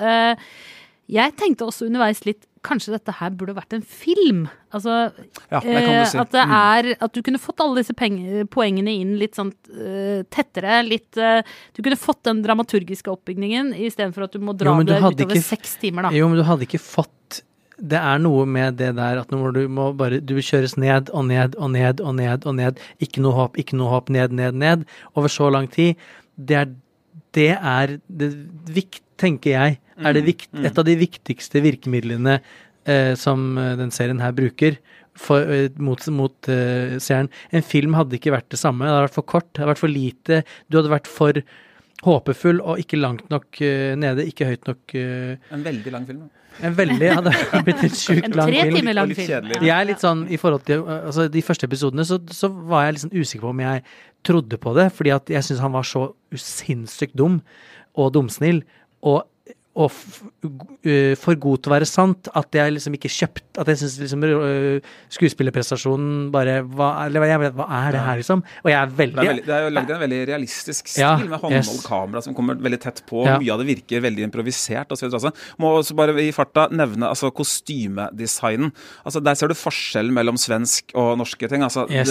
Jeg 1.10 1.34
tenkte 1.40 1.66
også 1.66 1.88
underveis 1.90 2.22
litt 2.28 2.46
Kanskje 2.62 2.92
dette 2.92 3.14
her 3.16 3.32
burde 3.40 3.54
vært 3.56 3.72
en 3.78 3.86
film? 3.88 4.42
Altså 4.76 4.92
Ja, 5.48 5.62
det 5.64 5.80
kan 5.86 5.94
du 5.96 6.10
si. 6.12 6.18
At 6.20 6.34
det 6.36 6.44
Mm. 6.44 6.52
er 6.60 6.90
At 7.08 7.14
du 7.16 7.22
kunne 7.24 7.40
fått 7.40 7.62
alle 7.64 7.80
disse 7.80 7.96
poengene 7.96 8.92
inn 9.00 9.14
litt 9.18 9.40
sånn 9.40 9.54
tettere. 10.30 10.82
Litt 10.84 11.16
Du 11.16 11.80
kunne 11.82 11.96
fått 11.96 12.22
den 12.28 12.44
dramaturgiske 12.44 13.08
oppbygningen 13.16 13.72
istedenfor 13.80 14.28
at 14.28 14.36
du 14.36 14.40
må 14.44 14.52
dra 14.60 14.76
Jo, 14.76 14.84
du 14.84 14.92
det 14.92 15.00
utover 15.00 15.40
ikke 15.40 15.48
seks 15.56 15.78
timer, 15.80 16.04
da. 16.04 16.12
Jo, 16.12 16.28
men 16.28 16.38
du 16.38 16.44
hadde 16.44 16.68
ikke 16.68 16.84
fått 16.84 17.42
Det 17.80 18.00
er 18.00 18.20
noe 18.22 18.46
med 18.50 18.78
det 18.80 18.92
der 18.98 19.22
at 19.22 19.32
når 19.32 19.56
du 19.56 19.62
må 19.72 19.90
bare 19.98 20.20
Du 20.20 20.36
kjøres 20.44 20.76
ned 20.78 21.10
og 21.16 21.26
ned 21.30 21.56
og 21.58 21.72
ned 21.72 22.02
og 22.04 22.16
ned 22.18 22.46
og 22.46 22.56
ned. 22.58 22.80
Ikke 23.00 23.24
noe 23.24 23.38
håp, 23.38 23.58
ikke 23.58 23.80
noe 23.80 23.90
håp. 23.94 24.10
ned, 24.10 24.36
ned, 24.36 24.54
ned. 24.54 24.86
Over 25.16 25.32
så 25.32 25.50
lang 25.50 25.70
tid. 25.72 25.96
Det 26.36 26.56
er 26.56 26.72
det, 27.36 27.52
er 27.54 28.00
det 28.08 28.32
vikt, 28.74 29.04
tenker 29.20 29.52
jeg, 29.52 29.80
er 30.02 30.16
det 30.16 30.24
vikt, 30.26 30.50
et 30.66 30.78
av 30.80 30.86
de 30.88 30.96
viktigste 30.98 31.62
virkemidlene 31.62 32.40
eh, 32.90 33.14
som 33.20 33.58
eh, 33.60 33.76
den 33.78 33.92
serien 33.94 34.22
her 34.24 34.34
bruker. 34.34 34.80
For, 35.20 35.44
eh, 35.44 35.70
mot 35.78 36.02
mot 36.16 36.50
eh, 36.50 36.96
seeren. 37.04 37.30
En 37.52 37.66
film 37.66 37.98
hadde 37.98 38.18
ikke 38.18 38.34
vært 38.34 38.50
det 38.54 38.62
samme. 38.62 38.86
Det 38.86 38.94
hadde 38.94 39.08
vært 39.10 39.18
for 39.20 39.30
kort, 39.36 39.50
det 39.52 39.62
hadde 39.62 39.74
vært 39.74 39.84
for 39.84 39.94
lite. 39.94 40.44
Du 40.70 40.80
hadde 40.80 40.94
vært 40.96 41.12
for 41.12 41.42
håpefull 42.06 42.62
og 42.64 42.82
ikke 42.82 43.00
langt 43.00 43.30
nok 43.32 43.62
uh, 43.62 43.96
nede, 44.00 44.28
ikke 44.30 44.48
høyt 44.52 44.70
nok 44.70 44.94
uh, 44.96 45.56
En 45.56 45.66
veldig 45.66 45.94
lang 45.96 46.06
film. 46.08 46.22
da. 46.26 46.68
en 46.68 46.78
veldig 46.78 47.10
hadde 47.18 47.34
blitt 47.68 47.84
en 47.88 47.96
sjukt 47.96 48.30
En 48.30 48.38
tre 48.38 48.64
timer 48.74 48.98
lang 48.98 49.14
film. 49.16 49.28
kjedelig. 49.28 49.58
Ja. 49.60 49.66
Jeg 49.70 49.76
er 49.78 49.90
litt 49.92 50.04
sånn 50.04 50.26
i 50.32 50.40
forhold 50.42 50.66
til 50.68 50.86
altså 50.88 51.28
De 51.32 51.44
første 51.46 51.70
episodene 51.70 52.06
så, 52.08 52.20
så 52.32 52.52
var 52.52 52.88
jeg 52.88 53.04
sånn 53.06 53.16
usikker 53.16 53.48
på 53.48 53.54
om 53.54 53.64
jeg 53.64 53.84
trodde 54.28 54.60
på 54.60 54.76
det, 54.76 54.90
fordi 54.96 55.14
at 55.16 55.30
jeg 55.32 55.48
syns 55.48 55.64
han 55.64 55.76
var 55.76 55.88
så 55.88 56.10
sinnssykt 56.36 57.16
dum 57.18 57.40
og 58.00 58.14
dumsnill. 58.16 58.64
Og, 59.08 59.24
og 59.78 59.92
øh, 60.84 61.14
for 61.20 61.38
god 61.38 61.60
til 61.62 61.70
å 61.70 61.74
være 61.76 61.88
sant 61.88 62.28
at 62.36 62.56
jeg 62.58 62.74
liksom 62.74 62.96
ikke 62.98 63.12
kjøpt 63.14 63.60
At 63.62 63.68
jeg 63.70 63.78
syns 63.84 63.98
liksom 64.02 64.24
øh, 64.26 64.80
skuespillerprestasjonen 65.14 66.32
bare 66.34 66.56
hva, 66.66 67.06
vet, 67.14 67.54
hva 67.54 67.68
er 67.78 67.94
det 67.94 68.02
her, 68.02 68.18
liksom? 68.20 68.42
Og 68.64 68.72
jeg 68.72 68.80
er 68.80 68.90
Det 68.90 68.98
veldig, 68.98 69.22
er, 69.22 69.30
veldig, 69.30 69.46
det 69.46 69.56
er 69.60 69.76
lagd 69.78 69.94
en 69.94 70.02
veldig 70.02 70.20
realistisk 70.32 70.90
stil 70.90 71.04
Ja, 71.06 71.12
med 71.22 71.46
yes. 71.54 71.70
kamera 71.86 72.24
som 72.26 72.34
kommer 72.36 72.58
veldig 72.60 72.80
tett 72.82 73.04
på. 73.08 73.22
Ja. 73.28 73.38
Mye 73.40 73.54
av 73.54 73.62
det 73.62 73.68
virker 73.70 74.02
veldig 74.04 74.26
improvisert. 74.26 74.90
Og 74.92 74.98
så 75.00 75.06
videre, 75.06 75.22
altså. 75.22 75.56
Må 75.62 75.72
også 75.78 75.96
bare 76.00 76.18
i 76.24 76.34
farta 76.36 76.66
nevne 76.74 77.08
altså, 77.12 77.30
kostymedesignen. 77.36 78.74
Altså, 79.06 79.22
der 79.24 79.38
ser 79.38 79.52
du 79.54 79.58
forskjellen 79.58 80.16
mellom 80.18 80.40
svensk 80.40 80.96
og 80.98 81.14
norske 81.22 81.50
ting. 81.52 81.64
Altså, 81.66 81.86
Yes. 81.90 82.10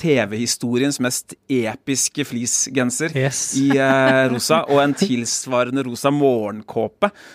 TV-historiens 0.00 1.00
mest 1.02 1.34
episke 1.48 2.24
fleecegenser 2.28 3.14
Yes. 3.16 3.42
i 3.60 3.70
eh, 3.76 4.28
rosa, 4.32 4.62
og 4.68 4.82
en 4.84 4.94
tilsvarende 4.96 5.84
rosa 5.86 6.12
morgenkåpe 6.14 6.89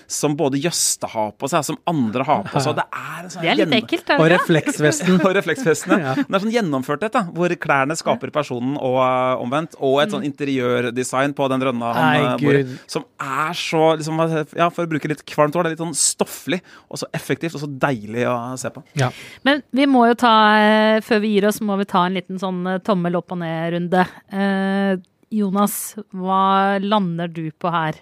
som 0.08 0.36
både 0.38 0.60
Jøste 0.62 1.10
har 1.12 1.34
på 1.40 1.50
seg, 1.52 1.66
som 1.68 1.80
andre 1.90 2.26
har 2.28 2.46
på 2.48 2.62
seg. 2.64 2.78
Det 2.80 2.86
er, 2.86 3.30
sånn 3.34 3.46
Det 3.46 3.52
er 3.52 3.60
litt 3.62 3.76
ekkelt, 3.80 4.10
er 4.10 4.18
det 4.18 4.24
Og 4.24 4.32
refleksvesten. 4.36 5.20
og 5.26 5.36
refleksfestene. 5.38 6.00
Ja. 6.02 6.16
Det 6.20 6.28
er 6.28 6.46
sånn 6.46 6.56
gjennomførthet, 6.56 7.16
da, 7.16 7.26
hvor 7.36 7.56
klærne 7.66 7.98
skaper 8.00 8.34
personen 8.36 8.76
og 8.80 9.00
uh, 9.02 9.44
omvendt. 9.44 9.78
Og 9.80 10.00
et 10.04 10.14
sånn 10.14 10.26
interiørdesign 10.28 11.36
på 11.38 11.50
den 11.52 11.68
rønna 11.70 11.94
han 11.96 12.06
Nei, 12.06 12.26
uh, 12.26 12.38
bor 12.42 12.60
i, 12.60 12.64
som 12.92 13.08
er 13.22 13.58
så 13.60 13.84
liksom, 14.00 14.22
Ja, 14.58 14.70
for 14.74 14.86
å 14.86 14.92
bruke 14.92 15.12
litt 15.12 15.26
kvalmt 15.30 15.56
ord, 15.56 15.66
det 15.66 15.74
er 15.74 15.78
litt 15.78 15.86
sånn 15.86 15.98
stofflig 15.98 16.62
og 16.90 17.02
så 17.02 17.10
effektivt 17.16 17.58
og 17.58 17.64
så 17.64 17.70
deilig 17.70 18.26
å 18.30 18.36
se 18.60 18.72
på. 18.74 18.84
Ja. 19.00 19.12
Men 19.48 19.64
vi 19.76 19.88
må 19.90 20.06
jo 20.10 20.18
ta, 20.20 20.36
eh, 20.60 21.02
før 21.06 21.22
vi 21.24 21.36
gir 21.36 21.50
oss, 21.50 21.62
må 21.62 21.78
vi 21.82 21.88
ta 21.90 22.06
en 22.06 22.18
liten 22.18 22.42
sånn 22.42 22.66
eh, 22.68 22.82
tommel 22.86 23.18
opp 23.20 23.36
og 23.36 23.42
ned-runde. 23.42 24.06
Eh, 24.32 24.98
Jonas, 25.36 25.96
hva 26.16 26.80
lander 26.84 27.32
du 27.32 27.50
på 27.52 27.72
her? 27.74 28.00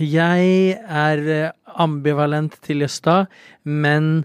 Jeg 0.00 0.78
er 0.78 1.26
eh, 1.28 1.50
ambivalent 1.82 2.56
til 2.64 2.84
Jøstad, 2.84 3.28
men 3.64 4.24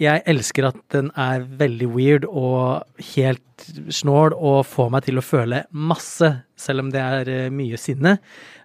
jeg 0.00 0.22
elsker 0.30 0.70
at 0.70 0.78
den 0.94 1.10
er 1.18 1.44
veldig 1.60 1.88
weird 1.92 2.24
og 2.28 2.86
helt 3.14 3.66
snål 3.92 4.32
og 4.36 4.62
får 4.68 4.88
meg 4.94 5.04
til 5.04 5.20
å 5.20 5.24
føle 5.24 5.64
masse, 5.72 6.30
selv 6.56 6.86
om 6.86 6.92
det 6.94 7.02
er 7.02 7.32
eh, 7.32 7.50
mye 7.52 7.80
sinne. 7.80 8.16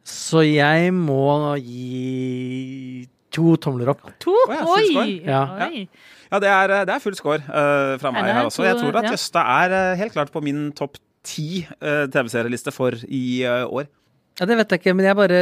Så 0.05 0.45
jeg 0.45 0.93
må 0.95 1.55
gi 1.59 3.07
to 3.35 3.55
tomler 3.59 3.91
opp. 3.91 4.05
To? 4.23 4.35
ja, 4.47 4.61
Oi! 4.75 5.09
Ja. 5.25 5.41
Oi. 5.67 5.87
Ja, 6.31 6.39
det 6.41 6.51
er, 6.51 6.75
det 6.87 6.95
er 6.95 7.03
full 7.03 7.15
score 7.17 7.41
uh, 7.43 7.95
fra 8.01 8.11
meg 8.13 8.29
er 8.29 8.39
her 8.39 8.47
også. 8.47 8.63
Jeg 8.65 8.79
tror 8.79 9.01
at 9.01 9.11
Jøstad 9.11 9.51
er 9.65 9.75
uh, 9.75 9.97
helt 9.99 10.15
klart 10.15 10.31
på 10.33 10.41
min 10.43 10.69
topp 10.77 10.97
ti 11.25 11.65
uh, 11.81 12.05
TV-serieliste 12.11 12.73
for 12.75 12.97
i 13.07 13.25
uh, 13.45 13.65
år. 13.67 13.89
Ja, 14.39 14.45
Det 14.45 14.57
vet 14.59 14.71
jeg 14.71 14.81
ikke, 14.81 14.95
men 14.95 15.05
jeg 15.07 15.15
bare 15.15 15.41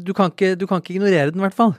Du 0.00 0.12
kan 0.16 0.30
ikke, 0.32 0.54
du 0.56 0.66
kan 0.66 0.80
ikke 0.80 0.94
ignorere 0.96 1.30
den, 1.30 1.40
i 1.40 1.46
hvert 1.46 1.56
fall. 1.56 1.74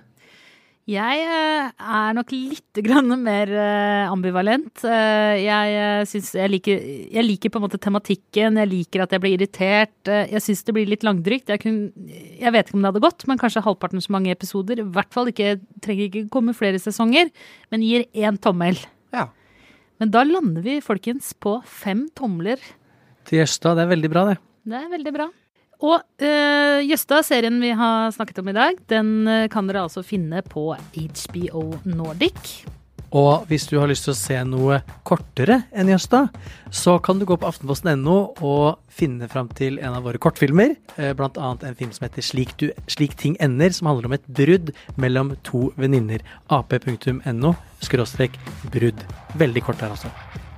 Jeg 0.84 1.20
eh, 1.24 1.70
er 1.80 2.16
nok 2.18 2.32
litt 2.36 2.80
grann 2.84 3.08
mer 3.24 3.48
eh, 3.48 4.10
ambivalent. 4.12 4.82
Eh, 4.84 5.40
jeg 5.40 6.24
jeg 6.36 6.52
liker 6.52 6.82
Jeg 7.08 7.24
liker 7.24 7.54
på 7.54 7.62
en 7.62 7.64
måte 7.64 7.80
tematikken, 7.80 8.60
jeg 8.60 8.68
liker 8.68 9.06
at 9.06 9.16
jeg 9.16 9.24
blir 9.24 9.38
irritert. 9.38 9.96
Jeg 10.12 10.44
syns 10.44 10.66
det 10.68 10.76
blir 10.76 10.90
litt 10.92 11.06
langdrygt. 11.08 11.54
Jeg, 11.54 11.62
kun, 11.64 11.78
jeg 12.12 12.52
vet 12.52 12.68
ikke 12.68 12.76
om 12.76 12.84
det 12.84 12.92
hadde 12.92 13.04
gått, 13.06 13.24
men 13.32 13.40
kanskje 13.40 13.64
halvparten 13.64 14.04
så 14.04 14.12
mange 14.12 14.36
episoder. 14.36 14.82
I 14.84 14.90
hvert 14.98 15.16
fall 15.16 15.32
ikke 15.32 15.56
Trenger 15.84 16.10
ikke 16.10 16.26
komme 16.32 16.56
flere 16.56 16.80
sesonger, 16.80 17.32
men 17.72 17.84
gir 17.84 18.04
én 18.12 18.36
tommel. 18.44 18.76
Ja. 19.16 19.30
Men 20.04 20.12
da 20.12 20.26
lander 20.28 20.64
vi, 20.66 20.82
folkens, 20.84 21.32
på 21.32 21.62
fem 21.64 22.10
tomler. 22.16 22.60
Til 23.28 23.40
Jøsta. 23.40 23.72
Det 23.78 23.86
er 23.86 23.94
veldig 23.96 24.12
bra, 24.12 24.26
det. 24.34 24.38
Det 24.68 24.80
er 24.80 24.92
veldig 24.92 25.16
bra. 25.16 25.30
Og 25.84 26.00
uh, 26.00 26.80
Jøsta, 26.84 27.20
serien 27.28 27.60
vi 27.60 27.74
har 27.76 28.14
snakket 28.16 28.40
om 28.40 28.52
i 28.52 28.56
dag, 28.56 28.78
den 28.92 29.28
eh, 29.28 29.50
kan 29.52 29.68
dere 29.68 29.84
altså 29.84 30.04
finne 30.06 30.40
på 30.48 30.72
HBO 30.72 31.66
Nordic. 31.84 32.64
Og 33.14 33.44
hvis 33.46 33.68
du 33.70 33.76
har 33.78 33.90
lyst 33.92 34.08
til 34.08 34.14
å 34.16 34.18
se 34.18 34.38
noe 34.48 34.80
kortere 35.06 35.60
enn 35.76 35.92
Jøsta, 35.92 36.24
så 36.74 36.96
kan 37.04 37.20
du 37.20 37.28
gå 37.30 37.38
på 37.38 37.46
aftenposten.no 37.46 38.16
og 38.42 38.80
finne 38.90 39.28
fram 39.30 39.52
til 39.54 39.78
en 39.84 40.00
av 40.00 40.08
våre 40.08 40.22
kortfilmer. 40.24 40.74
eh, 40.98 41.12
Blant 41.18 41.38
annet 41.38 41.68
en 41.68 41.78
film 41.78 41.92
som 41.94 42.08
heter 42.08 42.26
Slik, 42.26 42.56
du, 42.58 42.72
Slik 42.88 43.14
ting 43.20 43.38
ender, 43.44 43.76
som 43.76 43.92
handler 43.92 44.10
om 44.10 44.18
et 44.18 44.26
brudd 44.40 44.72
mellom 44.98 45.36
to 45.44 45.68
venninner. 45.78 46.26
ap.no 46.50 47.54
skråstrek 47.84 48.40
brudd. 48.72 49.06
Veldig 49.38 49.68
kort 49.68 49.84
der, 49.84 49.94
altså. 49.94 50.10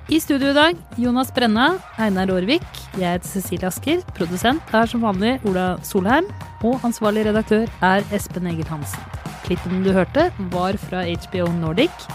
I 0.05 0.19
studio 0.21 0.51
i 0.51 0.53
dag 0.53 0.77
Jonas 1.01 1.31
Brenna, 1.33 1.79
Einar 1.97 2.29
Aarvik, 2.29 2.65
jeg 2.93 3.09
heter 3.09 3.25
Cecilie 3.25 3.65
Asker. 3.65 4.03
Produsent 4.13 4.75
er 4.77 4.85
som 4.85 5.01
vanlig 5.01 5.39
Ola 5.49 5.79
Solheim. 5.81 6.27
Og 6.61 6.77
ansvarlig 6.85 7.23
redaktør 7.25 7.65
er 7.81 8.05
Espen 8.13 8.45
Egil 8.51 8.69
Hansen. 8.69 9.01
Klippen 9.47 9.81
du 9.81 9.89
hørte, 9.97 10.27
var 10.53 10.77
fra 10.77 11.01
HBO 11.09 11.49
Nordic. 11.57 12.05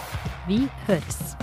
Vi 0.46 0.62
høres. 0.86 1.34